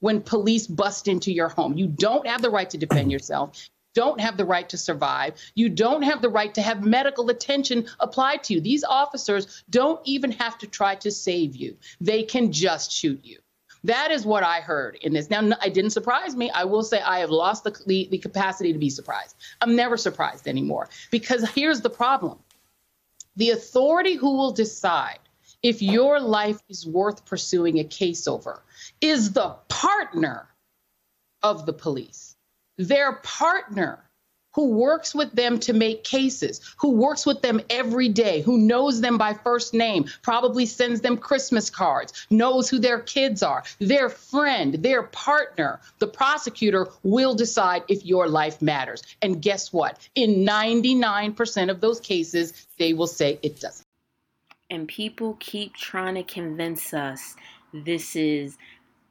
when 0.02 0.20
police 0.20 0.66
bust 0.66 1.06
into 1.06 1.32
your 1.32 1.48
home. 1.48 1.78
You 1.78 1.86
don't 1.86 2.26
have 2.26 2.42
the 2.42 2.50
right 2.50 2.68
to 2.70 2.76
defend 2.76 3.12
yourself. 3.16 3.70
Don't 3.94 4.20
have 4.20 4.36
the 4.36 4.44
right 4.44 4.68
to 4.70 4.76
survive. 4.76 5.34
You 5.54 5.68
don't 5.68 6.02
have 6.02 6.22
the 6.22 6.28
right 6.28 6.52
to 6.54 6.62
have 6.62 6.82
medical 6.82 7.30
attention 7.30 7.86
applied 8.00 8.42
to 8.44 8.54
you. 8.54 8.60
These 8.60 8.84
officers 8.84 9.62
don't 9.70 10.00
even 10.04 10.32
have 10.32 10.58
to 10.58 10.66
try 10.66 10.96
to 10.96 11.10
save 11.10 11.54
you. 11.54 11.76
They 12.00 12.24
can 12.24 12.50
just 12.52 12.90
shoot 12.90 13.20
you. 13.22 13.38
That 13.84 14.10
is 14.10 14.26
what 14.26 14.42
I 14.42 14.60
heard 14.60 14.96
in 15.02 15.12
this. 15.12 15.30
Now, 15.30 15.48
it 15.64 15.74
didn't 15.74 15.90
surprise 15.90 16.34
me. 16.34 16.50
I 16.50 16.64
will 16.64 16.82
say 16.82 17.00
I 17.00 17.20
have 17.20 17.30
lost 17.30 17.64
the, 17.64 17.76
the, 17.86 18.08
the 18.10 18.18
capacity 18.18 18.72
to 18.72 18.78
be 18.78 18.90
surprised. 18.90 19.36
I'm 19.60 19.76
never 19.76 19.96
surprised 19.96 20.48
anymore 20.48 20.88
because 21.10 21.48
here's 21.50 21.80
the 21.80 21.90
problem 21.90 22.38
the 23.36 23.50
authority 23.50 24.14
who 24.14 24.36
will 24.36 24.52
decide 24.52 25.18
if 25.62 25.82
your 25.82 26.20
life 26.20 26.60
is 26.68 26.86
worth 26.86 27.24
pursuing 27.24 27.78
a 27.78 27.84
case 27.84 28.26
over 28.26 28.62
is 29.00 29.32
the 29.32 29.56
partner 29.68 30.48
of 31.42 31.66
the 31.66 31.72
police, 31.72 32.36
their 32.78 33.12
partner 33.12 34.02
who 34.54 34.68
works 34.68 35.14
with 35.14 35.32
them 35.32 35.58
to 35.58 35.72
make 35.72 36.04
cases, 36.04 36.60
who 36.78 36.90
works 36.90 37.24
with 37.24 37.40
them 37.42 37.60
every 37.70 38.08
day, 38.08 38.42
who 38.42 38.58
knows 38.58 39.00
them 39.00 39.16
by 39.16 39.32
first 39.32 39.72
name, 39.72 40.04
probably 40.22 40.66
sends 40.66 41.00
them 41.00 41.16
Christmas 41.16 41.70
cards, 41.70 42.26
knows 42.30 42.68
who 42.68 42.78
their 42.78 43.00
kids 43.00 43.42
are, 43.42 43.62
their 43.78 44.08
friend, 44.08 44.74
their 44.74 45.04
partner. 45.04 45.80
The 45.98 46.06
prosecutor 46.06 46.88
will 47.02 47.34
decide 47.34 47.82
if 47.88 48.04
your 48.04 48.28
life 48.28 48.60
matters. 48.60 49.02
And 49.22 49.40
guess 49.40 49.72
what? 49.72 49.98
In 50.14 50.44
99% 50.44 51.70
of 51.70 51.80
those 51.80 52.00
cases, 52.00 52.66
they 52.78 52.92
will 52.92 53.06
say 53.06 53.38
it 53.42 53.60
doesn't. 53.60 53.81
And 54.72 54.88
people 54.88 55.36
keep 55.38 55.74
trying 55.74 56.14
to 56.14 56.22
convince 56.22 56.94
us 56.94 57.36
this 57.74 58.16
is 58.16 58.56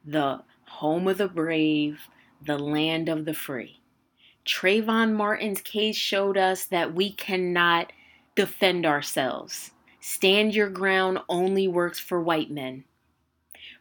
the 0.04 0.42
home 0.66 1.06
of 1.06 1.18
the 1.18 1.28
brave, 1.28 2.00
the 2.44 2.58
land 2.58 3.08
of 3.08 3.26
the 3.26 3.32
free. 3.32 3.78
Trayvon 4.44 5.12
Martin's 5.12 5.60
case 5.60 5.94
showed 5.94 6.36
us 6.36 6.64
that 6.64 6.94
we 6.94 7.12
cannot 7.12 7.92
defend 8.34 8.84
ourselves. 8.84 9.70
Stand 10.00 10.52
your 10.52 10.68
ground 10.68 11.20
only 11.28 11.68
works 11.68 12.00
for 12.00 12.20
white 12.20 12.50
men. 12.50 12.82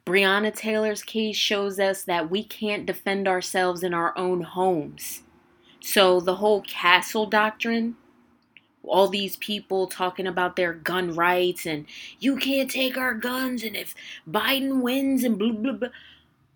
Breonna 0.06 0.56
Taylor's 0.56 1.02
case 1.02 1.36
shows 1.36 1.80
us 1.80 2.04
that 2.04 2.30
we 2.30 2.44
can't 2.44 2.86
defend 2.86 3.28
ourselves 3.28 3.82
in 3.82 3.92
our 3.92 4.16
own 4.16 4.42
homes. 4.42 5.24
So 5.80 6.20
the 6.20 6.36
whole 6.36 6.62
castle 6.62 7.26
doctrine, 7.26 7.98
all 8.84 9.08
these 9.08 9.36
people 9.38 9.88
talking 9.88 10.28
about 10.28 10.56
their 10.56 10.74
gun 10.74 11.16
rights 11.16 11.66
and 11.66 11.86
you 12.20 12.36
can't 12.36 12.70
take 12.70 12.98
our 12.98 13.14
guns 13.14 13.64
and 13.64 13.76
if 13.76 13.94
Biden 14.30 14.82
wins 14.82 15.24
and 15.24 15.38
blah 15.38 15.52
blah 15.52 15.74
blah 15.74 15.90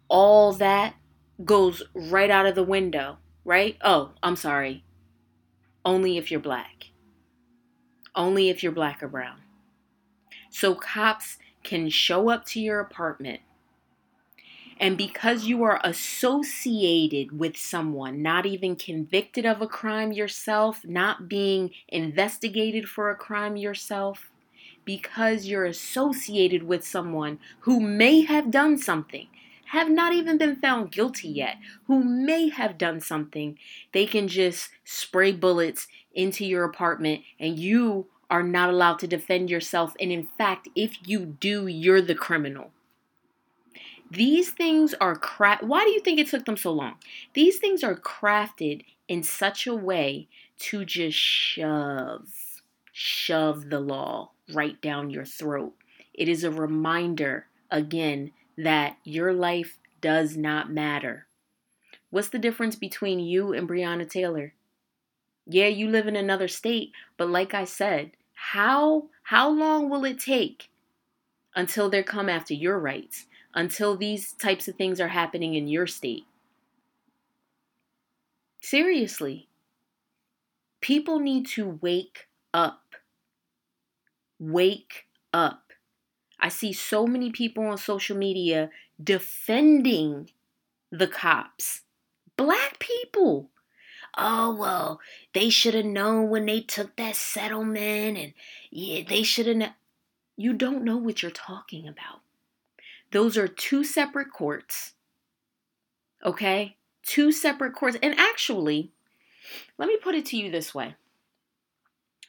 all 0.07 0.53
that 0.53 0.95
goes 1.43 1.83
right 1.93 2.29
out 2.29 2.45
of 2.45 2.55
the 2.55 2.63
window, 2.63 3.17
right? 3.43 3.77
Oh, 3.81 4.11
I'm 4.23 4.35
sorry. 4.35 4.83
Only 5.83 6.17
if 6.17 6.31
you're 6.31 6.39
black. 6.39 6.91
Only 8.15 8.49
if 8.49 8.63
you're 8.63 8.71
black 8.71 9.03
or 9.03 9.07
brown. 9.07 9.41
So 10.49 10.73
cops 10.73 11.37
can 11.63 11.89
show 11.89 12.29
up 12.29 12.45
to 12.45 12.61
your 12.61 12.79
apartment 12.79 13.41
and 14.77 14.97
because 14.97 15.45
you 15.45 15.63
are 15.63 15.79
associated 15.83 17.37
with 17.37 17.55
someone, 17.55 18.21
not 18.21 18.45
even 18.45 18.75
convicted 18.75 19.45
of 19.45 19.61
a 19.61 19.67
crime 19.67 20.11
yourself, 20.11 20.83
not 20.83 21.29
being 21.29 21.71
investigated 21.87 22.89
for 22.89 23.09
a 23.09 23.15
crime 23.15 23.55
yourself, 23.55 24.31
because 24.83 25.45
you're 25.45 25.65
associated 25.65 26.63
with 26.63 26.85
someone 26.85 27.39
who 27.61 27.79
may 27.79 28.21
have 28.21 28.51
done 28.51 28.77
something, 28.77 29.27
have 29.67 29.89
not 29.89 30.13
even 30.13 30.37
been 30.37 30.55
found 30.57 30.91
guilty 30.91 31.27
yet, 31.27 31.57
who 31.87 32.03
may 32.03 32.49
have 32.49 32.77
done 32.77 33.01
something, 33.01 33.57
they 33.93 34.05
can 34.05 34.27
just 34.27 34.69
spray 34.83 35.31
bullets 35.31 35.87
into 36.13 36.45
your 36.45 36.63
apartment 36.63 37.21
and 37.39 37.57
you 37.57 38.05
are 38.29 38.43
not 38.43 38.69
allowed 38.69 38.99
to 38.99 39.07
defend 39.07 39.49
yourself. 39.49 39.93
And 39.99 40.11
in 40.11 40.27
fact, 40.37 40.69
if 40.75 40.97
you 41.07 41.25
do, 41.25 41.67
you're 41.67 42.01
the 42.01 42.15
criminal. 42.15 42.71
These 44.15 44.51
things 44.51 44.93
are 45.01 45.15
craft. 45.15 45.63
Why 45.63 45.83
do 45.83 45.91
you 45.91 45.99
think 45.99 46.19
it 46.19 46.27
took 46.27 46.45
them 46.45 46.55
so 46.55 46.71
long? 46.71 46.95
These 47.33 47.57
things 47.57 47.83
are 47.83 47.95
crafted 47.95 48.85
in 49.09 49.23
such 49.23 49.67
a 49.67 49.75
way 49.75 50.29
to 50.59 50.85
just 50.85 51.17
shove, 51.17 52.29
shove 52.93 53.69
the 53.69 53.81
law 53.81 54.31
right 54.53 54.81
down 54.81 55.09
your 55.09 55.25
throat. 55.25 55.73
It 56.13 56.29
is 56.29 56.45
a 56.45 56.51
reminder, 56.51 57.47
again, 57.69 58.31
that 58.57 58.97
your 59.03 59.33
life 59.33 59.79
does 59.99 60.37
not 60.37 60.71
matter. 60.71 61.27
What's 62.09 62.29
the 62.29 62.39
difference 62.39 62.77
between 62.77 63.19
you 63.19 63.51
and 63.51 63.67
Breonna 63.67 64.09
Taylor? 64.09 64.53
Yeah, 65.45 65.67
you 65.67 65.89
live 65.89 66.07
in 66.07 66.15
another 66.15 66.47
state, 66.47 66.93
but 67.17 67.29
like 67.29 67.53
I 67.53 67.65
said, 67.65 68.11
how 68.33 69.09
how 69.23 69.49
long 69.49 69.89
will 69.89 70.05
it 70.05 70.19
take 70.19 70.69
until 71.53 71.89
they 71.89 72.01
come 72.01 72.29
after 72.29 72.53
your 72.53 72.79
rights? 72.79 73.25
Until 73.55 73.95
these 73.95 74.33
types 74.33 74.67
of 74.67 74.75
things 74.75 74.99
are 74.99 75.07
happening 75.07 75.55
in 75.55 75.67
your 75.67 75.87
state? 75.87 76.25
Seriously. 78.61 79.47
People 80.81 81.19
need 81.19 81.47
to 81.47 81.79
wake 81.81 82.27
up. 82.53 82.83
Wake 84.37 85.07
up. 85.33 85.71
I 86.39 86.49
see 86.49 86.73
so 86.73 87.07
many 87.07 87.31
people 87.31 87.65
on 87.65 87.77
social 87.77 88.17
media 88.17 88.69
defending 89.01 90.29
the 90.91 91.07
cops. 91.07 91.81
Black 92.35 92.77
people. 92.79 93.49
Oh, 94.17 94.55
well, 94.55 94.99
they 95.33 95.49
should 95.49 95.73
have 95.73 95.85
known 95.85 96.29
when 96.29 96.45
they 96.45 96.61
took 96.61 96.95
that 96.97 97.15
settlement, 97.15 98.17
and 98.17 98.33
yeah, 98.69 99.03
they 99.07 99.23
should 99.23 99.47
have. 99.47 99.57
Kn-. 99.57 99.73
You 100.37 100.53
don't 100.53 100.83
know 100.83 100.97
what 100.97 101.21
you're 101.21 101.31
talking 101.31 101.87
about. 101.87 102.21
Those 103.15 103.37
are 103.37 103.47
two 103.47 103.85
separate 103.85 104.33
courts. 104.33 104.91
Okay? 106.25 106.75
Two 107.01 107.31
separate 107.31 107.73
courts. 107.73 107.97
And 108.03 108.13
actually, 108.19 108.91
let 109.77 109.87
me 109.87 109.95
put 109.95 110.15
it 110.15 110.25
to 110.25 110.37
you 110.37 110.51
this 110.51 110.75
way. 110.75 110.95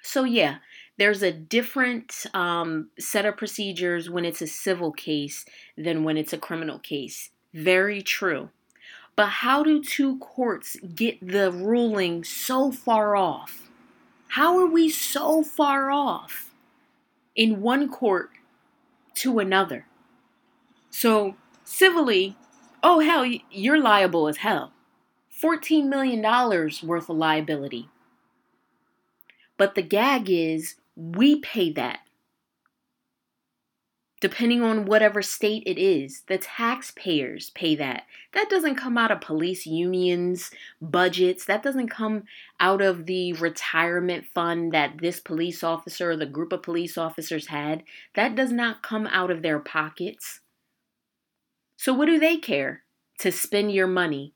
So, 0.00 0.22
yeah, 0.22 0.58
there's 0.96 1.24
a 1.24 1.32
different 1.32 2.26
um, 2.34 2.90
set 3.00 3.26
of 3.26 3.36
procedures 3.36 4.08
when 4.08 4.24
it's 4.24 4.40
a 4.40 4.46
civil 4.46 4.92
case 4.92 5.44
than 5.76 6.04
when 6.04 6.16
it's 6.16 6.32
a 6.32 6.38
criminal 6.38 6.78
case. 6.78 7.30
Very 7.52 8.00
true. 8.00 8.50
But 9.16 9.30
how 9.42 9.64
do 9.64 9.82
two 9.82 10.18
courts 10.18 10.76
get 10.94 11.18
the 11.20 11.50
ruling 11.50 12.22
so 12.22 12.70
far 12.70 13.16
off? 13.16 13.68
How 14.28 14.56
are 14.60 14.70
we 14.70 14.88
so 14.88 15.42
far 15.42 15.90
off 15.90 16.54
in 17.34 17.60
one 17.60 17.88
court 17.88 18.30
to 19.16 19.40
another? 19.40 19.86
So, 20.90 21.36
civilly, 21.64 22.36
oh 22.82 23.00
hell, 23.00 23.24
you're 23.50 23.80
liable 23.80 24.28
as 24.28 24.38
hell. 24.38 24.72
$14 25.42 25.86
million 25.86 26.22
worth 26.22 27.10
of 27.10 27.16
liability. 27.16 27.88
But 29.58 29.74
the 29.74 29.82
gag 29.82 30.30
is 30.30 30.76
we 30.96 31.40
pay 31.40 31.72
that 31.72 32.00
depending 34.20 34.62
on 34.62 34.86
whatever 34.86 35.20
state 35.20 35.62
it 35.66 35.78
is. 35.78 36.22
The 36.26 36.38
taxpayers 36.38 37.50
pay 37.50 37.74
that. 37.76 38.04
That 38.32 38.48
doesn't 38.48 38.76
come 38.76 38.96
out 38.96 39.10
of 39.10 39.20
police 39.20 39.66
unions' 39.66 40.50
budgets. 40.80 41.44
That 41.44 41.62
doesn't 41.62 41.88
come 41.88 42.24
out 42.58 42.80
of 42.80 43.06
the 43.06 43.34
retirement 43.34 44.24
fund 44.34 44.72
that 44.72 44.98
this 44.98 45.20
police 45.20 45.62
officer 45.62 46.10
or 46.10 46.16
the 46.16 46.26
group 46.26 46.52
of 46.52 46.62
police 46.62 46.96
officers 46.96 47.48
had. 47.48 47.82
That 48.14 48.34
does 48.34 48.52
not 48.52 48.82
come 48.82 49.06
out 49.06 49.30
of 49.30 49.42
their 49.42 49.58
pockets. 49.58 50.40
So, 51.76 51.92
what 51.92 52.06
do 52.06 52.18
they 52.18 52.36
care 52.36 52.82
to 53.18 53.30
spend 53.30 53.72
your 53.72 53.86
money? 53.86 54.32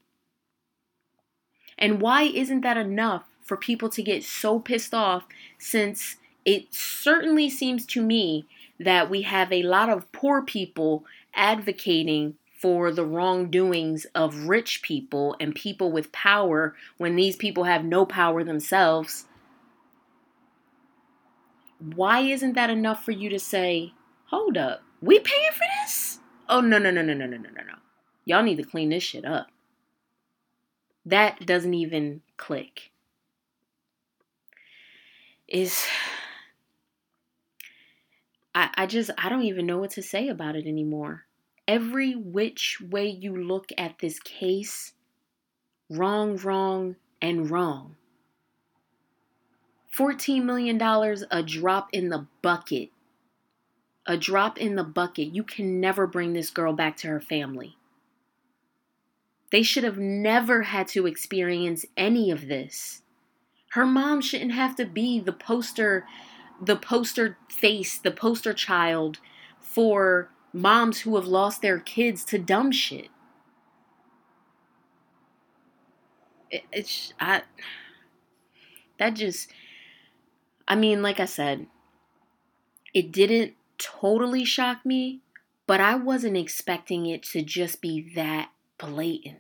And 1.78 2.00
why 2.00 2.25
isn't 2.25 2.61
that 2.61 2.76
enough 2.76 3.25
for 3.42 3.56
people 3.56 3.88
to 3.88 4.02
get 4.02 4.23
so 4.23 4.61
pissed 4.61 4.94
off 4.94 5.25
since 5.59 6.16
it 6.44 6.73
certainly 6.73 7.50
seems 7.50 7.87
to 7.87 8.02
me 8.02 8.47
that 8.78 9.11
we 9.11 9.23
have 9.23 9.52
a 9.52 9.62
lot 9.62 9.88
of 9.88 10.11
poor 10.12 10.42
people 10.42 11.04
advocating 11.35 12.37
for 12.61 12.92
the 12.92 13.04
wrongdoings 13.04 14.06
of 14.14 14.47
rich 14.47 14.82
people 14.82 15.35
and 15.40 15.54
people 15.54 15.90
with 15.90 16.12
power 16.12 16.74
when 16.98 17.16
these 17.16 17.37
people 17.37 17.64
have 17.64 17.85
no 17.85 18.05
power 18.05 18.44
themselves. 18.44 19.24
Why 21.79 22.20
isn't 22.20 22.53
that 22.53 22.68
enough 22.68 23.03
for 23.03 23.12
you 23.12 23.31
to 23.31 23.38
say, 23.38 23.94
hold 24.26 24.59
up, 24.59 24.83
we 25.00 25.18
paying 25.18 25.53
for 25.53 25.64
this? 25.83 26.19
Oh, 26.50 26.60
no, 26.60 26.78
no, 26.78 26.90
no, 26.90 27.00
no, 27.00 27.14
no, 27.14 27.26
no, 27.26 27.36
no, 27.36 27.48
no, 27.48 27.62
no. 27.62 27.74
Y'all 28.24 28.42
need 28.42 28.56
to 28.56 28.64
clean 28.64 28.88
this 28.88 29.04
shit 29.04 29.24
up. 29.24 29.46
That 31.06 31.46
doesn't 31.46 31.74
even 31.74 32.22
click. 32.36 32.90
Is 35.46 35.86
I, 38.54 38.70
I 38.74 38.86
just, 38.86 39.10
I 39.16 39.28
don't 39.28 39.42
even 39.42 39.64
know 39.64 39.78
what 39.78 39.90
to 39.92 40.02
say 40.02 40.28
about 40.28 40.56
it 40.56 40.66
anymore. 40.66 41.24
Every 41.68 42.14
which 42.14 42.80
way 42.80 43.08
you 43.08 43.36
look 43.36 43.70
at 43.78 44.00
this 44.00 44.18
case, 44.18 44.92
wrong, 45.88 46.36
wrong, 46.36 46.96
and 47.22 47.48
wrong. 47.48 47.94
$14 49.96 50.42
million, 50.42 50.80
a 51.30 51.42
drop 51.42 51.90
in 51.92 52.08
the 52.08 52.26
bucket. 52.42 52.90
A 54.11 54.16
drop 54.16 54.59
in 54.59 54.75
the 54.75 54.83
bucket. 54.83 55.29
You 55.37 55.44
can 55.44 55.81
never 55.81 56.05
bring 56.05 56.33
this 56.33 56.51
girl 56.51 56.73
back 56.73 56.96
to 56.96 57.07
her 57.07 57.20
family. 57.20 57.77
They 59.53 59.62
should 59.62 59.85
have 59.85 59.99
never 59.99 60.62
had 60.62 60.88
to 60.88 61.07
experience 61.07 61.87
any 61.96 62.33
of 62.33 62.49
this. 62.49 63.03
Her 63.70 63.87
mom 63.87 64.20
shouldn't 64.20 64.51
have 64.51 64.75
to 64.77 64.85
be 64.85 65.20
the 65.20 65.33
poster 65.33 66.07
the 66.61 66.75
poster 66.75 67.38
face, 67.49 67.99
the 67.99 68.11
poster 68.11 68.53
child 68.53 69.20
for 69.61 70.33
moms 70.53 71.03
who 71.03 71.14
have 71.14 71.27
lost 71.27 71.62
their 71.62 71.79
kids 71.79 72.25
to 72.25 72.38
dumb 72.38 72.73
shit. 72.73 73.11
It, 76.51 76.64
it's 76.73 77.14
I 77.20 77.42
that 78.99 79.11
just 79.11 79.53
I 80.66 80.75
mean, 80.75 81.01
like 81.01 81.20
I 81.20 81.27
said, 81.27 81.68
it 82.92 83.12
didn't 83.12 83.55
totally 83.81 84.45
shocked 84.45 84.87
me, 84.87 85.21
but 85.66 85.81
I 85.81 85.97
wasn't 85.97 86.37
expecting 86.37 87.07
it 87.07 87.23
to 87.25 87.43
just 87.43 87.81
be 87.81 88.12
that 88.14 88.51
blatant. 88.79 89.38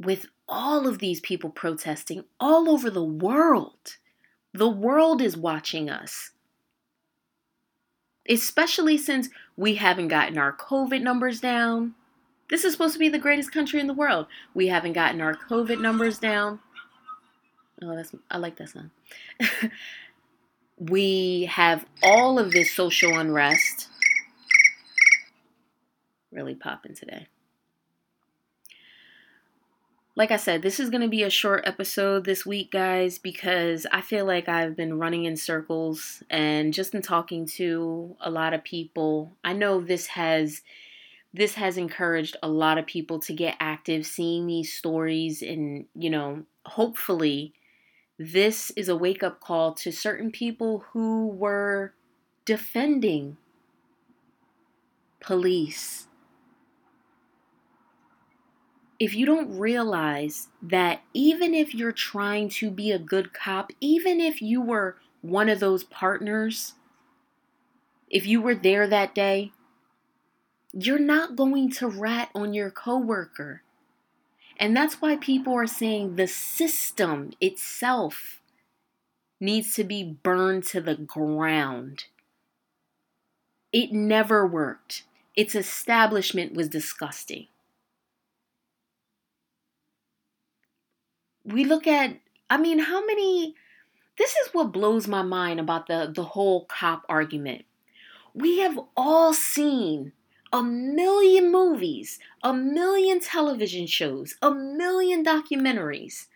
With 0.00 0.26
all 0.48 0.86
of 0.86 0.98
these 0.98 1.20
people 1.20 1.50
protesting 1.50 2.24
all 2.38 2.68
over 2.68 2.90
the 2.90 3.04
world. 3.04 3.96
The 4.52 4.68
world 4.68 5.20
is 5.20 5.36
watching 5.36 5.90
us. 5.90 6.30
Especially 8.28 8.96
since 8.96 9.28
we 9.56 9.76
haven't 9.76 10.08
gotten 10.08 10.38
our 10.38 10.52
COVID 10.52 11.02
numbers 11.02 11.40
down. 11.40 11.94
This 12.48 12.64
is 12.64 12.72
supposed 12.72 12.94
to 12.94 12.98
be 12.98 13.08
the 13.08 13.18
greatest 13.18 13.52
country 13.52 13.80
in 13.80 13.86
the 13.86 13.94
world. 13.94 14.26
We 14.54 14.68
haven't 14.68 14.92
gotten 14.92 15.20
our 15.20 15.34
COVID 15.34 15.80
numbers 15.80 16.18
down. 16.18 16.60
Oh, 17.82 17.94
that's 17.94 18.14
I 18.30 18.38
like 18.38 18.56
that 18.56 18.70
song. 18.70 18.90
we 20.78 21.46
have 21.50 21.84
all 22.02 22.38
of 22.38 22.52
this 22.52 22.72
social 22.72 23.18
unrest 23.18 23.88
really 26.30 26.54
popping 26.54 26.94
today 26.94 27.26
like 30.16 30.30
I 30.30 30.36
said, 30.36 30.62
this 30.62 30.80
is 30.80 30.88
going 30.88 31.02
to 31.02 31.08
be 31.08 31.22
a 31.22 31.30
short 31.30 31.66
episode 31.66 32.24
this 32.24 32.46
week, 32.46 32.72
guys, 32.72 33.18
because 33.18 33.86
I 33.92 34.00
feel 34.00 34.24
like 34.24 34.48
I've 34.48 34.74
been 34.74 34.98
running 34.98 35.26
in 35.26 35.36
circles 35.36 36.22
and 36.30 36.72
just 36.72 36.94
in 36.94 37.02
talking 37.02 37.44
to 37.56 38.16
a 38.20 38.30
lot 38.30 38.54
of 38.54 38.64
people. 38.64 39.36
I 39.44 39.52
know 39.52 39.80
this 39.80 40.06
has 40.08 40.62
this 41.34 41.54
has 41.54 41.76
encouraged 41.76 42.34
a 42.42 42.48
lot 42.48 42.78
of 42.78 42.86
people 42.86 43.18
to 43.18 43.34
get 43.34 43.56
active 43.60 44.06
seeing 44.06 44.46
these 44.46 44.72
stories 44.72 45.42
and, 45.42 45.84
you 45.94 46.08
know, 46.08 46.44
hopefully 46.64 47.52
this 48.18 48.70
is 48.76 48.88
a 48.88 48.96
wake-up 48.96 49.40
call 49.40 49.74
to 49.74 49.92
certain 49.92 50.30
people 50.30 50.84
who 50.92 51.26
were 51.26 51.92
defending 52.44 53.36
police 55.20 56.06
if 58.98 59.14
you 59.14 59.26
don't 59.26 59.58
realize 59.58 60.48
that 60.62 61.02
even 61.12 61.54
if 61.54 61.74
you're 61.74 61.92
trying 61.92 62.48
to 62.48 62.70
be 62.70 62.90
a 62.90 62.98
good 62.98 63.32
cop, 63.32 63.70
even 63.80 64.20
if 64.20 64.40
you 64.40 64.60
were 64.60 64.96
one 65.20 65.48
of 65.48 65.60
those 65.60 65.84
partners, 65.84 66.74
if 68.08 68.26
you 68.26 68.40
were 68.40 68.54
there 68.54 68.86
that 68.86 69.14
day, 69.14 69.52
you're 70.72 70.98
not 70.98 71.36
going 71.36 71.70
to 71.72 71.88
rat 71.88 72.30
on 72.34 72.54
your 72.54 72.70
coworker. 72.70 73.62
And 74.58 74.76
that's 74.76 75.00
why 75.02 75.16
people 75.16 75.54
are 75.54 75.66
saying 75.66 76.16
the 76.16 76.26
system 76.26 77.32
itself 77.40 78.40
needs 79.40 79.74
to 79.74 79.84
be 79.84 80.02
burned 80.02 80.64
to 80.64 80.80
the 80.80 80.94
ground. 80.94 82.04
It 83.72 83.92
never 83.92 84.46
worked. 84.46 85.04
Its 85.34 85.54
establishment 85.54 86.54
was 86.54 86.68
disgusting. 86.68 87.48
we 91.46 91.64
look 91.64 91.86
at 91.86 92.16
I 92.50 92.58
mean, 92.58 92.78
how 92.78 93.04
many 93.04 93.54
this 94.18 94.30
is 94.30 94.48
what 94.52 94.72
blows 94.72 95.06
my 95.06 95.22
mind 95.22 95.60
about 95.60 95.86
the 95.86 96.10
the 96.12 96.24
whole 96.24 96.64
cop 96.66 97.04
argument. 97.08 97.64
We 98.34 98.58
have 98.58 98.78
all 98.96 99.32
seen 99.32 100.12
a 100.56 100.62
million 100.62 101.52
movies, 101.52 102.18
a 102.42 102.50
million 102.50 103.20
television 103.20 103.86
shows, 103.86 104.36
a 104.40 104.50
million 104.50 105.22
documentaries 105.22 106.28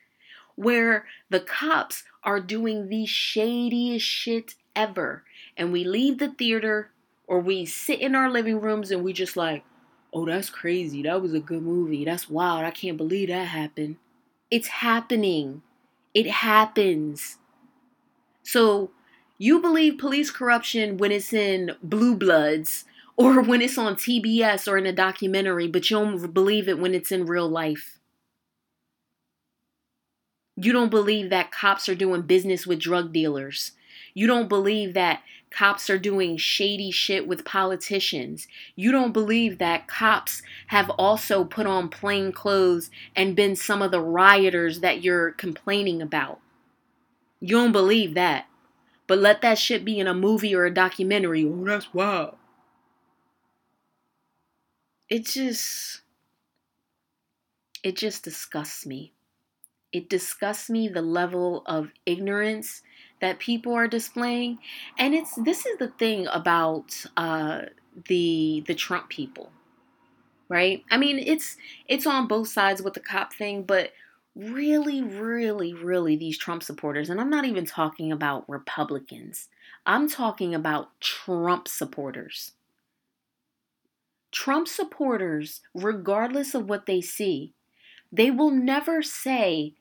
where 0.57 1.07
the 1.31 1.41
cops 1.41 2.05
are 2.23 2.39
doing 2.39 2.91
the 2.91 3.07
shadiest 3.07 4.05
shit 4.05 4.57
ever. 4.77 5.25
And 5.57 5.73
we 5.73 5.85
leave 5.85 6.19
the 6.19 6.29
theater 6.29 6.91
or 7.27 7.41
we 7.41 7.65
sit 7.65 8.01
in 8.01 8.15
our 8.15 8.31
living 8.31 8.61
rooms 8.61 8.91
and 8.91 9.03
we 9.03 9.15
just 9.15 9.39
like, 9.39 9.65
oh, 10.13 10.27
that's 10.27 10.51
crazy. 10.51 11.03
That 11.03 11.23
was 11.23 11.33
a 11.33 11.41
good 11.41 11.63
movie. 11.63 12.05
That's 12.05 12.29
wild. 12.29 12.67
I 12.67 12.73
can't 12.73 12.99
believe 12.99 13.29
that 13.29 13.47
happened. 13.47 13.97
It's 14.51 14.69
happening. 14.69 15.63
It 16.13 16.27
happens. 16.27 17.39
So 18.43 18.91
you 19.39 19.63
believe 19.63 19.97
police 19.97 20.31
corruption 20.31 20.99
when 20.99 21.11
it's 21.11 21.33
in 21.33 21.71
Blue 21.83 22.15
Bloods 22.15 22.85
or 23.21 23.43
when 23.43 23.61
it's 23.61 23.77
on 23.77 23.97
TBS 23.97 24.67
or 24.67 24.79
in 24.79 24.87
a 24.87 24.95
documentary, 24.95 25.69
but 25.69 25.91
you 25.91 25.99
don't 25.99 26.33
believe 26.33 26.71
it 26.71 26.79
when 26.79 26.95
it's 26.95 27.13
in 27.13 27.27
real 27.27 27.47
life. 27.47 27.99
You 30.57 30.73
don't 30.73 30.89
believe 30.91 31.29
that 31.29 31.53
cops 31.53 31.87
are 31.91 31.95
doing 31.95 32.23
business 32.23 32.67
with 32.67 32.81
drug 32.81 33.13
dealers. 33.13 33.73
You 34.15 34.27
don't 34.27 34.49
believe 34.49 34.95
that 34.95 35.23
cops 35.51 35.91
are 35.91 35.99
doing 35.99 36.39
shady 36.39 36.91
shit 36.91 37.29
with 37.29 37.45
politicians. 37.45 38.49
You 38.75 38.91
don't 38.91 39.13
believe 39.13 39.59
that 39.59 39.87
cops 39.87 40.41
have 40.69 40.89
also 40.89 41.45
put 41.45 41.67
on 41.67 41.91
plain 41.91 42.33
clothes 42.33 42.91
and 43.15 43.37
been 43.37 43.55
some 43.55 43.83
of 43.83 43.91
the 43.91 44.01
rioters 44.01 44.81
that 44.81 45.03
you're 45.03 45.33
complaining 45.33 46.01
about. 46.01 46.41
You 47.39 47.57
don't 47.57 47.73
believe 47.73 48.15
that. 48.15 48.47
But 49.07 49.19
let 49.19 49.43
that 49.43 49.59
shit 49.59 49.85
be 49.85 49.99
in 49.99 50.07
a 50.07 50.15
movie 50.15 50.55
or 50.55 50.65
a 50.65 50.73
documentary. 50.73 51.45
Oh, 51.45 51.65
that's 51.67 51.93
wild. 51.93 52.37
It 55.11 55.27
just. 55.27 56.03
It 57.83 57.97
just 57.97 58.25
disgusts 58.25 58.87
me. 58.87 59.13
It 59.93 60.09
disgusts 60.09 60.71
me 60.71 60.89
the 60.89 61.03
level 61.03 61.63
of 61.67 61.91
ignorance 62.07 62.83
that 63.21 63.39
people 63.39 63.73
are 63.75 63.89
displaying. 63.89 64.59
And 64.99 65.15
it's 65.15 65.35
this 65.37 65.67
is 65.67 65.79
the 65.79 65.89
thing 65.89 66.27
about 66.29 67.05
uh, 67.17 67.63
the 68.09 68.63
the 68.67 68.75
Trump 68.75 69.09
people, 69.09 69.51
right? 70.49 70.85
I 70.91 70.97
mean, 70.99 71.19
it's 71.19 71.57
it's 71.89 72.07
on 72.07 72.29
both 72.29 72.49
sides 72.49 72.83
with 72.83 72.95
the 72.95 73.01
cop 73.01 73.33
thing, 73.33 73.63
but 73.65 73.93
really, 74.37 75.03
really, 75.03 75.75
really 75.75 76.17
these 76.17 76.39
Trump 76.39 76.63
supporters, 76.63 77.11
and 77.11 77.21
I'm 77.21 77.31
not 77.31 77.45
even 77.45 77.67
talking 77.67 78.13
about 78.13 78.49
Republicans, 78.49 79.49
I'm 79.87 80.09
talking 80.09 80.55
about 80.55 80.99
Trump 81.01 81.69
supporters. 81.69 82.53
Trump 84.33 84.69
supporters, 84.69 85.61
regardless 85.75 86.55
of 86.55 86.69
what 86.69 86.87
they 86.87 87.01
see, 87.01 87.55
they 88.13 88.31
will 88.31 88.51
never 88.51 89.03
say, 89.03 89.75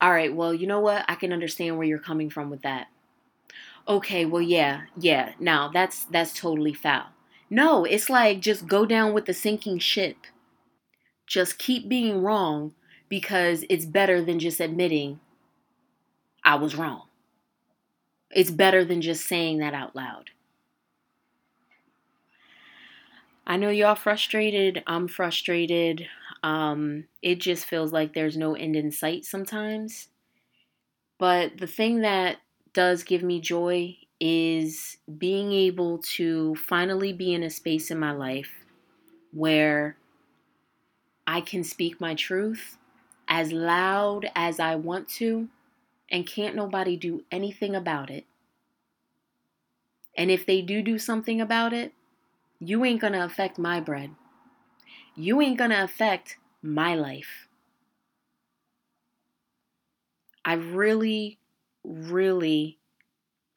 All 0.00 0.12
right, 0.12 0.34
well, 0.34 0.52
you 0.54 0.66
know 0.66 0.80
what? 0.80 1.04
I 1.08 1.14
can 1.14 1.32
understand 1.32 1.76
where 1.76 1.86
you're 1.86 1.98
coming 1.98 2.30
from 2.30 2.50
with 2.50 2.62
that. 2.62 2.88
Okay, 3.86 4.26
well, 4.26 4.42
yeah, 4.42 4.82
yeah. 4.98 5.32
Now 5.40 5.68
that's 5.68 6.04
that's 6.04 6.38
totally 6.38 6.74
foul. 6.74 7.06
No, 7.50 7.84
it's 7.84 8.10
like 8.10 8.40
just 8.40 8.66
go 8.66 8.84
down 8.84 9.14
with 9.14 9.24
the 9.24 9.32
sinking 9.32 9.78
ship. 9.78 10.26
Just 11.26 11.58
keep 11.58 11.88
being 11.88 12.22
wrong 12.22 12.74
because 13.08 13.64
it's 13.70 13.86
better 13.86 14.22
than 14.22 14.38
just 14.38 14.60
admitting 14.60 15.20
I 16.44 16.56
was 16.56 16.76
wrong. 16.76 17.02
It's 18.30 18.50
better 18.50 18.84
than 18.84 19.00
just 19.00 19.26
saying 19.26 19.58
that 19.58 19.74
out 19.74 19.96
loud. 19.96 20.30
I 23.48 23.56
know 23.56 23.70
y'all 23.70 23.94
frustrated. 23.94 24.82
I'm 24.86 25.08
frustrated. 25.08 26.06
Um, 26.42 27.04
it 27.22 27.36
just 27.36 27.64
feels 27.64 27.94
like 27.94 28.12
there's 28.12 28.36
no 28.36 28.54
end 28.54 28.76
in 28.76 28.92
sight 28.92 29.24
sometimes. 29.24 30.08
But 31.18 31.56
the 31.56 31.66
thing 31.66 32.02
that 32.02 32.36
does 32.74 33.02
give 33.04 33.22
me 33.22 33.40
joy 33.40 33.96
is 34.20 34.98
being 35.16 35.52
able 35.52 35.98
to 35.98 36.56
finally 36.56 37.14
be 37.14 37.32
in 37.32 37.42
a 37.42 37.48
space 37.48 37.90
in 37.90 37.98
my 37.98 38.12
life 38.12 38.52
where 39.32 39.96
I 41.26 41.40
can 41.40 41.64
speak 41.64 42.00
my 42.00 42.14
truth 42.14 42.76
as 43.28 43.50
loud 43.50 44.30
as 44.34 44.60
I 44.60 44.74
want 44.74 45.08
to, 45.08 45.48
and 46.10 46.26
can't 46.26 46.54
nobody 46.54 46.96
do 46.96 47.24
anything 47.30 47.74
about 47.74 48.10
it. 48.10 48.26
And 50.16 50.30
if 50.30 50.44
they 50.44 50.62
do 50.62 50.82
do 50.82 50.98
something 50.98 51.40
about 51.40 51.72
it, 51.72 51.92
you 52.60 52.84
ain't 52.84 53.00
gonna 53.00 53.24
affect 53.24 53.58
my 53.58 53.80
bread. 53.80 54.10
You 55.14 55.40
ain't 55.40 55.58
gonna 55.58 55.82
affect 55.82 56.38
my 56.62 56.94
life. 56.94 57.48
I 60.44 60.54
really, 60.54 61.38
really 61.84 62.78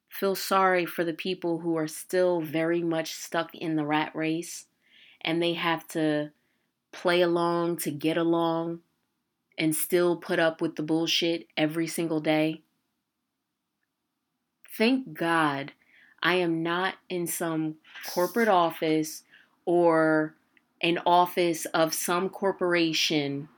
feel 0.08 0.34
sorry 0.34 0.84
for 0.84 1.04
the 1.04 1.14
people 1.14 1.60
who 1.60 1.76
are 1.76 1.88
still 1.88 2.40
very 2.40 2.82
much 2.82 3.14
stuck 3.14 3.54
in 3.54 3.76
the 3.76 3.86
rat 3.86 4.14
race 4.14 4.66
and 5.22 5.42
they 5.42 5.54
have 5.54 5.88
to 5.88 6.30
play 6.92 7.22
along 7.22 7.78
to 7.78 7.90
get 7.90 8.18
along 8.18 8.80
and 9.56 9.74
still 9.74 10.16
put 10.16 10.38
up 10.38 10.60
with 10.60 10.76
the 10.76 10.82
bullshit 10.82 11.46
every 11.56 11.86
single 11.86 12.20
day. 12.20 12.62
Thank 14.76 15.14
God 15.14 15.72
I 16.22 16.34
am 16.36 16.62
not 16.62 16.94
in 17.08 17.26
some 17.26 17.76
corporate 18.06 18.48
office 18.48 19.24
or 19.64 20.34
an 20.80 20.98
office 21.04 21.64
of 21.66 21.94
some 21.94 22.28
corporation 22.28 23.48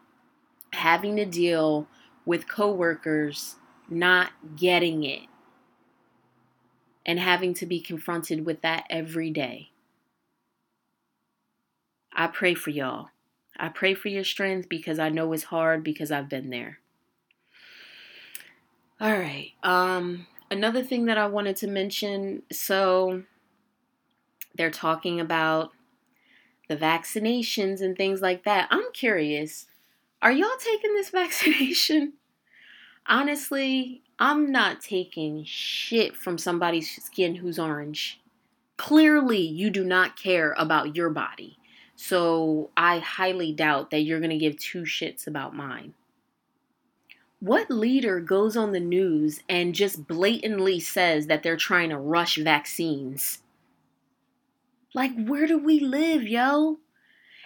having 0.72 1.16
to 1.16 1.24
deal 1.24 1.86
with 2.24 2.48
coworkers 2.48 3.56
not 3.88 4.30
getting 4.56 5.04
it 5.04 5.22
and 7.06 7.18
having 7.18 7.54
to 7.54 7.66
be 7.66 7.80
confronted 7.80 8.46
with 8.46 8.62
that 8.62 8.84
every 8.88 9.30
day. 9.30 9.70
I 12.12 12.28
pray 12.28 12.54
for 12.54 12.70
y'all. 12.70 13.10
I 13.56 13.68
pray 13.68 13.94
for 13.94 14.08
your 14.08 14.24
strength 14.24 14.68
because 14.68 14.98
I 14.98 15.10
know 15.10 15.32
it's 15.32 15.44
hard 15.44 15.84
because 15.84 16.10
I've 16.10 16.28
been 16.28 16.50
there. 16.50 16.78
All 19.00 19.12
right. 19.12 19.52
Um 19.62 20.26
another 20.54 20.82
thing 20.82 21.06
that 21.06 21.18
I 21.18 21.26
wanted 21.26 21.56
to 21.56 21.66
mention, 21.66 22.42
so 22.52 23.24
they're 24.54 24.70
talking 24.70 25.20
about 25.20 25.72
the 26.68 26.76
vaccinations 26.76 27.80
and 27.80 27.96
things 27.96 28.22
like 28.22 28.44
that. 28.44 28.68
I'm 28.70 28.92
curious. 28.92 29.66
Are 30.22 30.32
y'all 30.32 30.56
taking 30.58 30.94
this 30.94 31.10
vaccination? 31.22 32.14
Honestly, 33.06 34.02
I'm 34.18 34.50
not 34.52 34.80
taking 34.80 35.44
shit 35.44 36.16
from 36.16 36.38
somebody's 36.38 37.02
skin 37.04 37.34
who's 37.34 37.58
orange. 37.58 38.20
Clearly, 38.76 39.40
you 39.40 39.70
do 39.70 39.84
not 39.84 40.16
care 40.16 40.54
about 40.56 40.96
your 40.96 41.10
body. 41.10 41.58
So 41.96 42.70
I 42.76 42.98
highly 42.98 43.52
doubt 43.52 43.90
that 43.90 44.00
you're 44.00 44.20
going 44.20 44.30
to 44.30 44.38
give 44.38 44.56
two 44.56 44.82
shits 44.82 45.26
about 45.26 45.54
mine. 45.54 45.94
What 47.40 47.70
leader 47.70 48.20
goes 48.20 48.56
on 48.56 48.72
the 48.72 48.80
news 48.80 49.40
and 49.48 49.74
just 49.74 50.06
blatantly 50.06 50.80
says 50.80 51.26
that 51.26 51.42
they're 51.42 51.56
trying 51.56 51.90
to 51.90 51.98
rush 51.98 52.36
vaccines? 52.36 53.42
Like, 54.94 55.12
where 55.16 55.46
do 55.46 55.58
we 55.58 55.80
live, 55.80 56.22
yo? 56.22 56.78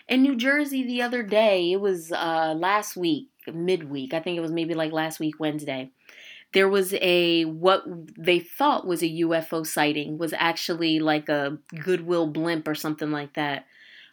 In 0.09 0.23
New 0.23 0.37
Jersey 0.37 0.85
the 0.85 1.03
other 1.03 1.23
day, 1.23 1.73
it 1.73 1.81
was 1.81 2.13
uh, 2.13 2.55
last 2.57 2.97
week, 2.97 3.29
midweek, 3.53 4.15
I 4.15 4.21
think 4.21 4.37
it 4.37 4.43
was 4.43 4.53
maybe 4.53 4.75
like 4.75 4.93
last 4.93 5.19
week, 5.19 5.41
Wednesday. 5.41 5.91
There 6.55 6.69
was 6.69 6.95
a 6.95 7.45
what 7.45 7.85
they 8.17 8.39
thought 8.39 8.87
was 8.87 9.03
a 9.03 9.21
UFO 9.21 9.67
sighting 9.67 10.17
was 10.17 10.33
actually 10.33 10.99
like 10.99 11.29
a 11.29 11.59
goodwill 11.83 12.27
blimp 12.27 12.67
or 12.67 12.75
something 12.75 13.11
like 13.11 13.35
that 13.35 13.67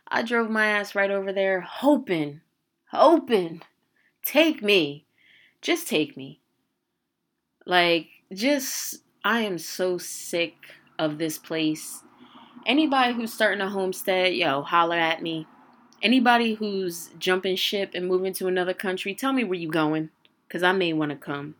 I 0.07 0.21
drove 0.21 0.49
my 0.49 0.67
ass 0.67 0.93
right 0.93 1.09
over 1.09 1.33
there, 1.33 1.61
hoping, 1.61 2.41
hoping, 2.91 3.61
take 4.23 4.61
me, 4.61 5.05
just 5.65 5.87
take 5.87 6.15
me. 6.15 6.39
Like, 7.65 8.07
just, 8.31 8.99
I 9.23 9.41
am 9.41 9.57
so 9.57 9.97
sick 9.97 10.53
of 10.99 11.17
this 11.17 11.39
place. 11.39 12.03
Anybody 12.67 13.13
who's 13.13 13.33
starting 13.33 13.61
a 13.61 13.69
homestead, 13.69 14.35
yo, 14.35 14.61
holler 14.61 14.95
at 14.95 15.23
me. 15.23 15.47
Anybody 16.03 16.53
who's 16.53 17.09
jumping 17.17 17.55
ship 17.55 17.91
and 17.95 18.07
moving 18.07 18.31
to 18.33 18.47
another 18.47 18.75
country, 18.75 19.15
tell 19.15 19.33
me 19.33 19.43
where 19.43 19.57
you 19.57 19.71
going, 19.71 20.11
because 20.47 20.61
I 20.61 20.71
may 20.71 20.93
want 20.93 21.09
to 21.09 21.17
come. 21.17 21.55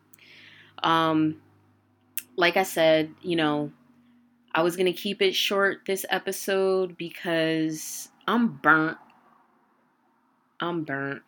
Um, 0.84 1.42
like 2.36 2.58
I 2.58 2.64
said, 2.64 3.10
you 3.24 3.36
know, 3.36 3.72
I 4.54 4.62
was 4.62 4.76
going 4.76 4.86
to 4.86 4.94
keep 4.94 5.20
it 5.20 5.34
short 5.34 5.82
this 5.88 6.06
episode 6.12 6.96
because 6.96 8.10
I'm 8.28 8.50
burnt. 8.50 8.98
I'm 10.60 10.84
burnt, 10.84 11.24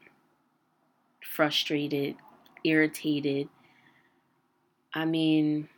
frustrated, 1.24 2.18
irritated. 2.68 3.50
I 4.94 5.06
mean, 5.06 5.70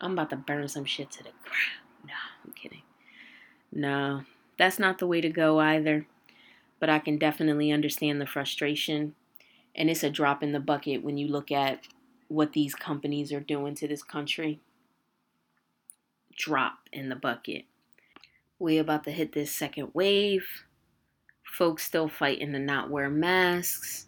I'm 0.00 0.12
about 0.12 0.30
to 0.30 0.36
burn 0.36 0.68
some 0.68 0.84
shit 0.84 1.10
to 1.12 1.18
the 1.18 1.30
ground. 1.30 2.06
No, 2.06 2.14
I'm 2.44 2.52
kidding. 2.52 2.82
No, 3.72 4.22
that's 4.58 4.78
not 4.78 4.98
the 4.98 5.06
way 5.06 5.20
to 5.20 5.28
go 5.28 5.58
either. 5.58 6.06
But 6.78 6.88
I 6.88 6.98
can 6.98 7.18
definitely 7.18 7.70
understand 7.70 8.20
the 8.20 8.26
frustration. 8.26 9.14
And 9.74 9.90
it's 9.90 10.02
a 10.02 10.10
drop 10.10 10.42
in 10.42 10.52
the 10.52 10.60
bucket 10.60 11.04
when 11.04 11.18
you 11.18 11.28
look 11.28 11.52
at 11.52 11.86
what 12.28 12.52
these 12.52 12.74
companies 12.74 13.32
are 13.32 13.40
doing 13.40 13.74
to 13.76 13.88
this 13.88 14.02
country. 14.02 14.60
Drop 16.36 16.78
in 16.92 17.08
the 17.08 17.16
bucket. 17.16 17.64
We 18.58 18.78
about 18.78 19.04
to 19.04 19.10
hit 19.10 19.32
this 19.32 19.54
second 19.54 19.90
wave. 19.92 20.46
Folks 21.44 21.84
still 21.84 22.08
fighting 22.08 22.52
to 22.52 22.58
not 22.58 22.90
wear 22.90 23.10
masks. 23.10 24.06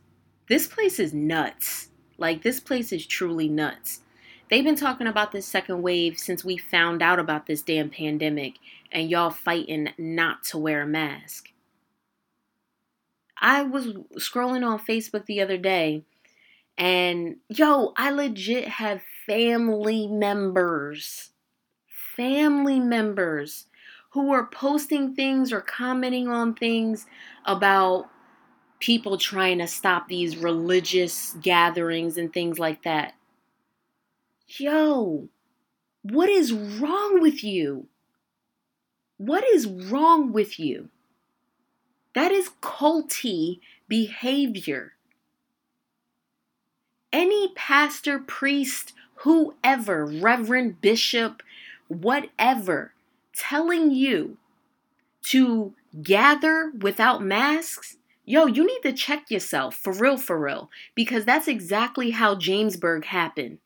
This 0.52 0.66
place 0.66 0.98
is 0.98 1.14
nuts. 1.14 1.88
Like 2.18 2.42
this 2.42 2.60
place 2.60 2.92
is 2.92 3.06
truly 3.06 3.48
nuts. 3.48 4.00
They've 4.50 4.62
been 4.62 4.76
talking 4.76 5.06
about 5.06 5.32
this 5.32 5.46
second 5.46 5.80
wave 5.80 6.18
since 6.18 6.44
we 6.44 6.58
found 6.58 7.00
out 7.00 7.18
about 7.18 7.46
this 7.46 7.62
damn 7.62 7.88
pandemic 7.88 8.56
and 8.92 9.08
y'all 9.08 9.30
fighting 9.30 9.94
not 9.96 10.44
to 10.50 10.58
wear 10.58 10.82
a 10.82 10.86
mask. 10.86 11.48
I 13.40 13.62
was 13.62 13.94
scrolling 14.18 14.62
on 14.62 14.78
Facebook 14.78 15.24
the 15.24 15.40
other 15.40 15.56
day 15.56 16.04
and 16.76 17.36
yo, 17.48 17.94
I 17.96 18.10
legit 18.10 18.68
have 18.68 19.00
family 19.26 20.06
members, 20.06 21.30
family 22.14 22.78
members 22.78 23.68
who 24.10 24.30
are 24.32 24.44
posting 24.48 25.14
things 25.14 25.50
or 25.50 25.62
commenting 25.62 26.28
on 26.28 26.52
things 26.52 27.06
about 27.46 28.10
people 28.82 29.16
trying 29.16 29.58
to 29.58 29.66
stop 29.68 30.08
these 30.08 30.36
religious 30.36 31.36
gatherings 31.40 32.18
and 32.18 32.32
things 32.32 32.58
like 32.58 32.82
that. 32.82 33.14
Yo, 34.48 35.28
what 36.02 36.28
is 36.28 36.52
wrong 36.52 37.20
with 37.20 37.44
you? 37.44 37.86
What 39.18 39.44
is 39.44 39.68
wrong 39.68 40.32
with 40.32 40.58
you? 40.58 40.88
That 42.16 42.32
is 42.32 42.50
culty 42.60 43.60
behavior. 43.86 44.94
Any 47.12 47.52
pastor, 47.54 48.18
priest, 48.18 48.94
whoever, 49.16 50.04
reverend, 50.04 50.80
bishop, 50.80 51.40
whatever, 51.86 52.94
telling 53.32 53.92
you 53.92 54.38
to 55.26 55.72
gather 56.02 56.72
without 56.80 57.22
masks, 57.22 57.96
yo, 58.24 58.46
you 58.46 58.66
need 58.66 58.80
to 58.82 58.92
check 58.92 59.30
yourself 59.30 59.74
for 59.74 59.92
real, 59.92 60.16
for 60.16 60.38
real, 60.38 60.70
because 60.94 61.24
that's 61.24 61.48
exactly 61.48 62.11
how 62.11 62.35
Jamesburg 62.35 63.04
happened. 63.04 63.58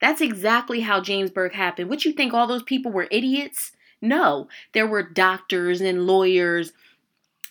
That's 0.00 0.20
exactly 0.20 0.80
how 0.80 1.00
Jamesburg 1.00 1.52
happened. 1.52 1.88
What 1.88 2.04
you 2.04 2.12
think 2.12 2.34
all 2.34 2.46
those 2.46 2.62
people 2.62 2.92
were 2.92 3.08
idiots? 3.10 3.72
No, 4.02 4.48
there 4.74 4.86
were 4.86 5.02
doctors 5.02 5.80
and 5.80 6.06
lawyers 6.06 6.72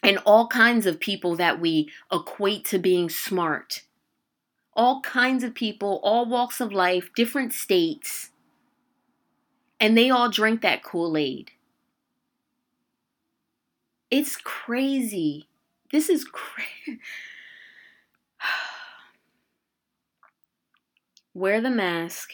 and 0.04 0.20
all 0.20 0.48
kinds 0.48 0.86
of 0.86 1.00
people 1.00 1.36
that 1.36 1.60
we 1.60 1.90
equate 2.12 2.66
to 2.66 2.78
being 2.78 3.10
smart. 3.10 3.82
All 4.74 5.02
kinds 5.02 5.44
of 5.44 5.56
people, 5.56 6.00
all 6.04 6.26
walks 6.26 6.62
of 6.62 6.72
life, 6.72 7.10
different 7.16 7.54
states. 7.54 8.30
And 9.80 9.98
they 9.98 10.10
all 10.10 10.30
drank 10.30 10.62
that 10.62 10.84
Kool 10.84 11.18
Aid. 11.18 11.52
It's 14.12 14.38
crazy. 14.38 15.48
This 15.96 16.10
is 16.10 16.26
crazy. 16.26 17.00
Wear 21.34 21.62
the 21.62 21.70
mask. 21.70 22.32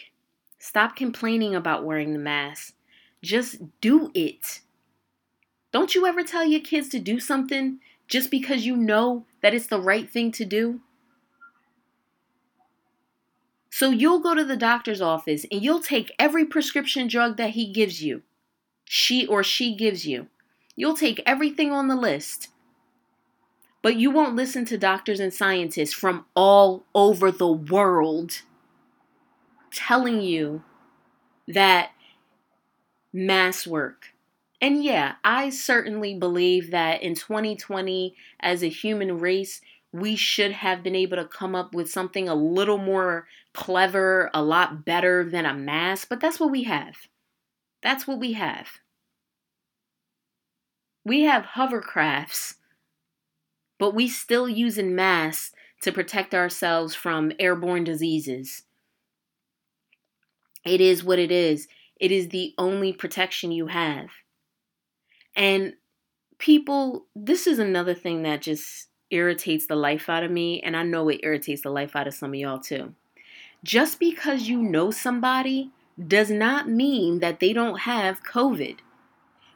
Stop 0.58 0.96
complaining 0.96 1.54
about 1.54 1.86
wearing 1.86 2.14
the 2.14 2.18
mask. 2.18 2.74
Just 3.22 3.60
do 3.80 4.10
it. 4.16 4.62
Don't 5.72 5.94
you 5.94 6.08
ever 6.08 6.24
tell 6.24 6.44
your 6.44 6.60
kids 6.60 6.90
to 6.90 6.98
do 6.98 7.20
something 7.20 7.78
just 8.08 8.32
because 8.32 8.66
you 8.66 8.76
know 8.76 9.28
that 9.44 9.54
it's 9.54 9.68
the 9.68 9.80
right 9.80 10.10
thing 10.10 10.32
to 10.32 10.44
do? 10.44 10.80
So 13.70 13.92
you'll 13.92 14.22
go 14.22 14.34
to 14.34 14.44
the 14.44 14.58
doctor's 14.58 15.02
office 15.02 15.46
and 15.52 15.62
you'll 15.62 15.84
take 15.84 16.16
every 16.18 16.46
prescription 16.46 17.06
drug 17.06 17.38
that 17.38 17.52
he 17.52 17.72
gives 17.72 18.02
you, 18.02 18.24
she 18.86 19.28
or 19.28 19.44
she 19.44 19.76
gives 19.76 20.08
you. 20.08 20.30
You'll 20.76 20.98
take 20.98 21.22
everything 21.28 21.72
on 21.72 21.90
the 21.90 21.96
list. 21.96 22.48
But 23.82 23.96
you 23.96 24.12
won't 24.12 24.36
listen 24.36 24.66
to 24.66 24.78
doctors 24.78 25.20
and 25.20 25.34
scientists 25.34 25.94
from 25.94 26.26
all 26.36 26.86
over 26.94 27.32
the 27.32 27.52
world 27.52 28.42
telling 29.74 30.22
you 30.22 30.64
that 31.48 31.92
mass 33.12 33.66
work. 33.66 34.14
And 34.62 34.84
yeah, 34.84 35.16
I 35.24 35.50
certainly 35.50 36.14
believe 36.14 36.70
that 36.72 37.02
in 37.02 37.16
2020, 37.16 38.16
as 38.40 38.62
a 38.62 38.68
human 38.70 39.18
race, 39.18 39.62
we 39.92 40.16
should 40.16 40.52
have 40.52 40.84
been 40.84 40.96
able 40.96 41.18
to 41.18 41.26
come 41.26 41.56
up 41.56 41.74
with 41.74 41.90
something 41.90 42.30
a 42.30 42.36
little 42.36 42.78
more 42.78 43.28
clever, 43.54 44.30
a 44.34 44.42
lot 44.44 44.86
better 44.86 45.28
than 45.28 45.46
a 45.46 45.54
mask, 45.54 46.08
but 46.10 46.20
that's 46.20 46.40
what 46.40 46.52
we 46.52 46.64
have. 46.64 46.96
That's 47.82 48.08
what 48.08 48.20
we 48.20 48.34
have. 48.34 48.68
We 51.04 51.22
have 51.22 51.44
hovercrafts, 51.56 52.56
but 53.82 53.96
we 53.96 54.08
still 54.08 54.48
using 54.48 54.94
masks 54.94 55.54
to 55.82 55.92
protect 55.92 56.36
ourselves 56.36 56.94
from 56.94 57.32
airborne 57.40 57.84
diseases. 57.84 58.62
It 60.64 60.80
is 60.80 61.04
what 61.04 61.18
it 61.18 61.32
is. 61.32 61.68
It 62.00 62.12
is 62.12 62.30
the 62.30 62.54
only 62.60 62.94
protection 62.94 63.52
you 63.52 63.66
have. 63.66 64.10
And 65.36 65.74
people, 66.38 67.08
this 67.16 67.48
is 67.48 67.58
another 67.58 67.96
thing 67.96 68.22
that 68.22 68.44
just 68.44 68.90
irritates 69.10 69.66
the 69.66 69.76
life 69.76 70.10
out 70.10 70.22
of 70.22 70.30
me, 70.30 70.62
and 70.62 70.78
I 70.78 70.84
know 70.84 71.10
it 71.10 71.22
irritates 71.24 71.64
the 71.64 71.72
life 71.72 71.96
out 71.96 72.06
of 72.06 72.14
some 72.14 72.30
of 72.30 72.36
y'all 72.36 72.60
too. 72.60 72.94
Just 73.64 74.00
because 74.00 74.48
you 74.48 74.62
know 74.62 74.92
somebody 74.92 75.72
does 76.08 76.30
not 76.30 76.70
mean 76.70 77.18
that 77.18 77.40
they 77.40 77.52
don't 77.52 77.80
have 77.80 78.22
COVID. 78.22 78.78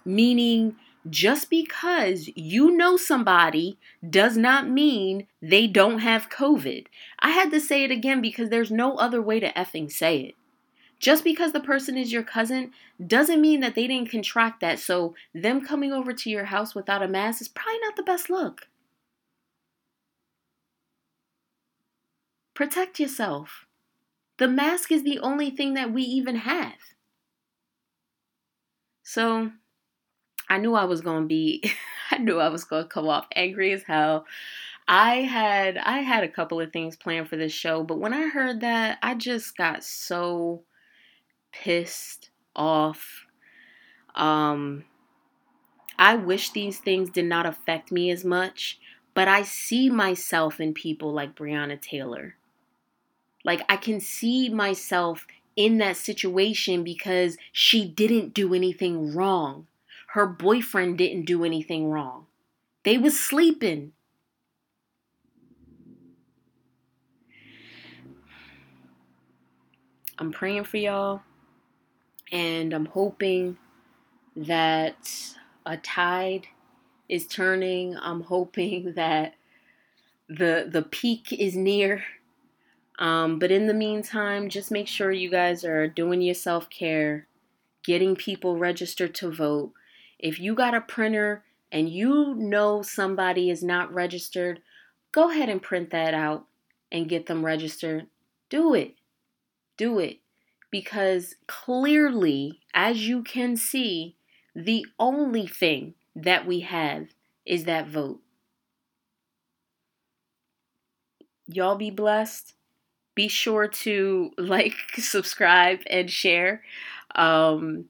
Meaning, 0.03 0.77
just 1.09 1.49
because 1.49 2.29
you 2.35 2.75
know 2.75 2.97
somebody 2.97 3.77
does 4.07 4.35
not 4.37 4.69
mean 4.69 5.27
they 5.41 5.67
don't 5.67 5.99
have 5.99 6.29
COVID. 6.29 6.87
I 7.19 7.29
had 7.29 7.51
to 7.51 7.59
say 7.59 7.83
it 7.83 7.91
again 7.91 8.21
because 8.21 8.49
there's 8.49 8.71
no 8.71 8.97
other 8.97 9.21
way 9.21 9.39
to 9.39 9.51
effing 9.53 9.91
say 9.91 10.19
it. 10.19 10.35
Just 10.99 11.23
because 11.23 11.51
the 11.51 11.59
person 11.59 11.97
is 11.97 12.11
your 12.11 12.23
cousin 12.23 12.71
doesn't 13.05 13.41
mean 13.41 13.59
that 13.59 13.75
they 13.75 13.85
didn't 13.87 14.09
contract 14.09 14.61
that. 14.61 14.79
So, 14.79 15.13
them 15.33 15.63
coming 15.63 15.91
over 15.91 16.13
to 16.13 16.29
your 16.29 16.45
house 16.45 16.73
without 16.73 17.03
a 17.03 17.07
mask 17.07 17.41
is 17.41 17.47
probably 17.47 17.79
not 17.81 17.95
the 17.95 18.03
best 18.03 18.29
look. 18.29 18.67
Protect 22.53 22.99
yourself. 22.99 23.65
The 24.37 24.47
mask 24.47 24.91
is 24.91 25.03
the 25.03 25.19
only 25.19 25.49
thing 25.49 25.73
that 25.73 25.91
we 25.91 26.03
even 26.03 26.37
have. 26.37 26.73
So, 29.03 29.51
I 30.49 30.57
knew 30.57 30.75
I 30.75 30.85
was 30.85 31.01
going 31.01 31.23
to 31.23 31.27
be 31.27 31.63
I 32.11 32.17
knew 32.17 32.39
I 32.39 32.49
was 32.49 32.63
going 32.63 32.83
to 32.83 32.89
come 32.89 33.07
off 33.07 33.27
angry 33.35 33.71
as 33.73 33.83
hell. 33.83 34.25
I 34.87 35.21
had 35.21 35.77
I 35.77 35.99
had 35.99 36.23
a 36.23 36.29
couple 36.29 36.61
of 36.61 36.71
things 36.71 36.95
planned 36.95 37.29
for 37.29 37.37
this 37.37 37.53
show, 37.53 37.83
but 37.83 37.99
when 37.99 38.13
I 38.13 38.27
heard 38.27 38.61
that, 38.61 38.99
I 39.01 39.15
just 39.15 39.57
got 39.57 39.83
so 39.83 40.63
pissed 41.51 42.29
off. 42.55 43.25
Um, 44.13 44.85
I 45.97 46.15
wish 46.15 46.51
these 46.51 46.79
things 46.79 47.09
did 47.09 47.25
not 47.25 47.45
affect 47.45 47.91
me 47.91 48.11
as 48.11 48.23
much, 48.23 48.79
but 49.13 49.27
I 49.27 49.43
see 49.43 49.89
myself 49.89 50.59
in 50.59 50.73
people 50.73 51.11
like 51.11 51.35
Breonna 51.35 51.81
Taylor. 51.81 52.35
Like, 53.43 53.61
I 53.69 53.77
can 53.77 53.99
see 53.99 54.49
myself 54.49 55.25
in 55.55 55.77
that 55.77 55.95
situation 55.97 56.83
because 56.83 57.37
she 57.51 57.87
didn't 57.87 58.33
do 58.33 58.53
anything 58.53 59.13
wrong. 59.13 59.67
Her 60.15 60.25
boyfriend 60.25 60.97
didn't 60.97 61.25
do 61.25 61.43
anything 61.43 61.89
wrong. 61.89 62.27
They 62.85 62.97
was 62.97 63.19
sleeping. 63.19 63.91
I'm 70.17 70.31
praying 70.31 70.63
for 70.63 70.77
y'all 70.77 71.23
and 72.31 72.73
I'm 72.73 72.85
hoping 72.85 73.57
that 74.37 75.35
a 75.65 75.75
tide 75.75 76.47
is 77.09 77.27
turning. 77.27 77.97
I'm 77.97 78.21
hoping 78.21 78.93
that 78.95 79.33
the 80.29 80.65
the 80.71 80.83
peak 80.83 81.33
is 81.33 81.57
near. 81.57 82.05
Um, 82.99 83.37
but 83.37 83.51
in 83.51 83.67
the 83.67 83.73
meantime, 83.73 84.47
just 84.47 84.71
make 84.71 84.87
sure 84.87 85.11
you 85.11 85.29
guys 85.29 85.65
are 85.65 85.89
doing 85.89 86.21
your 86.21 86.35
self 86.35 86.69
care, 86.69 87.27
getting 87.83 88.15
people 88.15 88.57
registered 88.57 89.13
to 89.15 89.29
vote. 89.29 89.73
If 90.19 90.39
you 90.39 90.55
got 90.55 90.73
a 90.73 90.81
printer 90.81 91.43
and 91.71 91.89
you 91.89 92.35
know 92.35 92.81
somebody 92.81 93.49
is 93.49 93.63
not 93.63 93.93
registered, 93.93 94.61
go 95.11 95.29
ahead 95.29 95.49
and 95.49 95.61
print 95.61 95.91
that 95.91 96.13
out 96.13 96.45
and 96.91 97.09
get 97.09 97.25
them 97.25 97.45
registered. 97.45 98.07
Do 98.49 98.73
it. 98.73 98.95
Do 99.77 99.99
it 99.99 100.19
because 100.75 101.35
clearly, 101.47 102.59
as 102.73 103.07
you 103.07 103.23
can 103.23 103.55
see, 103.55 104.17
the 104.53 104.85
only 104.99 105.47
thing 105.47 105.93
that 106.13 106.45
we 106.45 106.59
have 106.59 107.07
is 107.45 107.63
that 107.63 107.87
vote. 107.87 108.19
Y'all 111.47 111.77
be 111.77 111.91
blessed. 111.91 112.55
Be 113.15 113.29
sure 113.29 113.69
to 113.69 114.31
like, 114.37 114.75
subscribe, 114.97 115.79
and 115.87 116.11
share. 116.11 116.61
Um, 117.15 117.85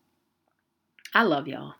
I 1.12 1.24
love 1.24 1.48
y'all. 1.48 1.74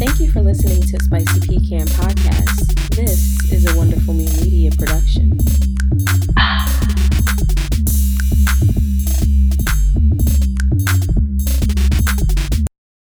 Thank 0.00 0.18
you 0.18 0.32
for 0.32 0.40
listening 0.40 0.80
to 0.80 0.98
Spicy 1.04 1.40
Pecan 1.40 1.86
Podcast. 1.88 2.96
This 2.96 3.52
is 3.52 3.70
a 3.70 3.76
Wonderful 3.76 4.14
Me 4.14 4.24
Media 4.42 4.70
production. 4.70 5.38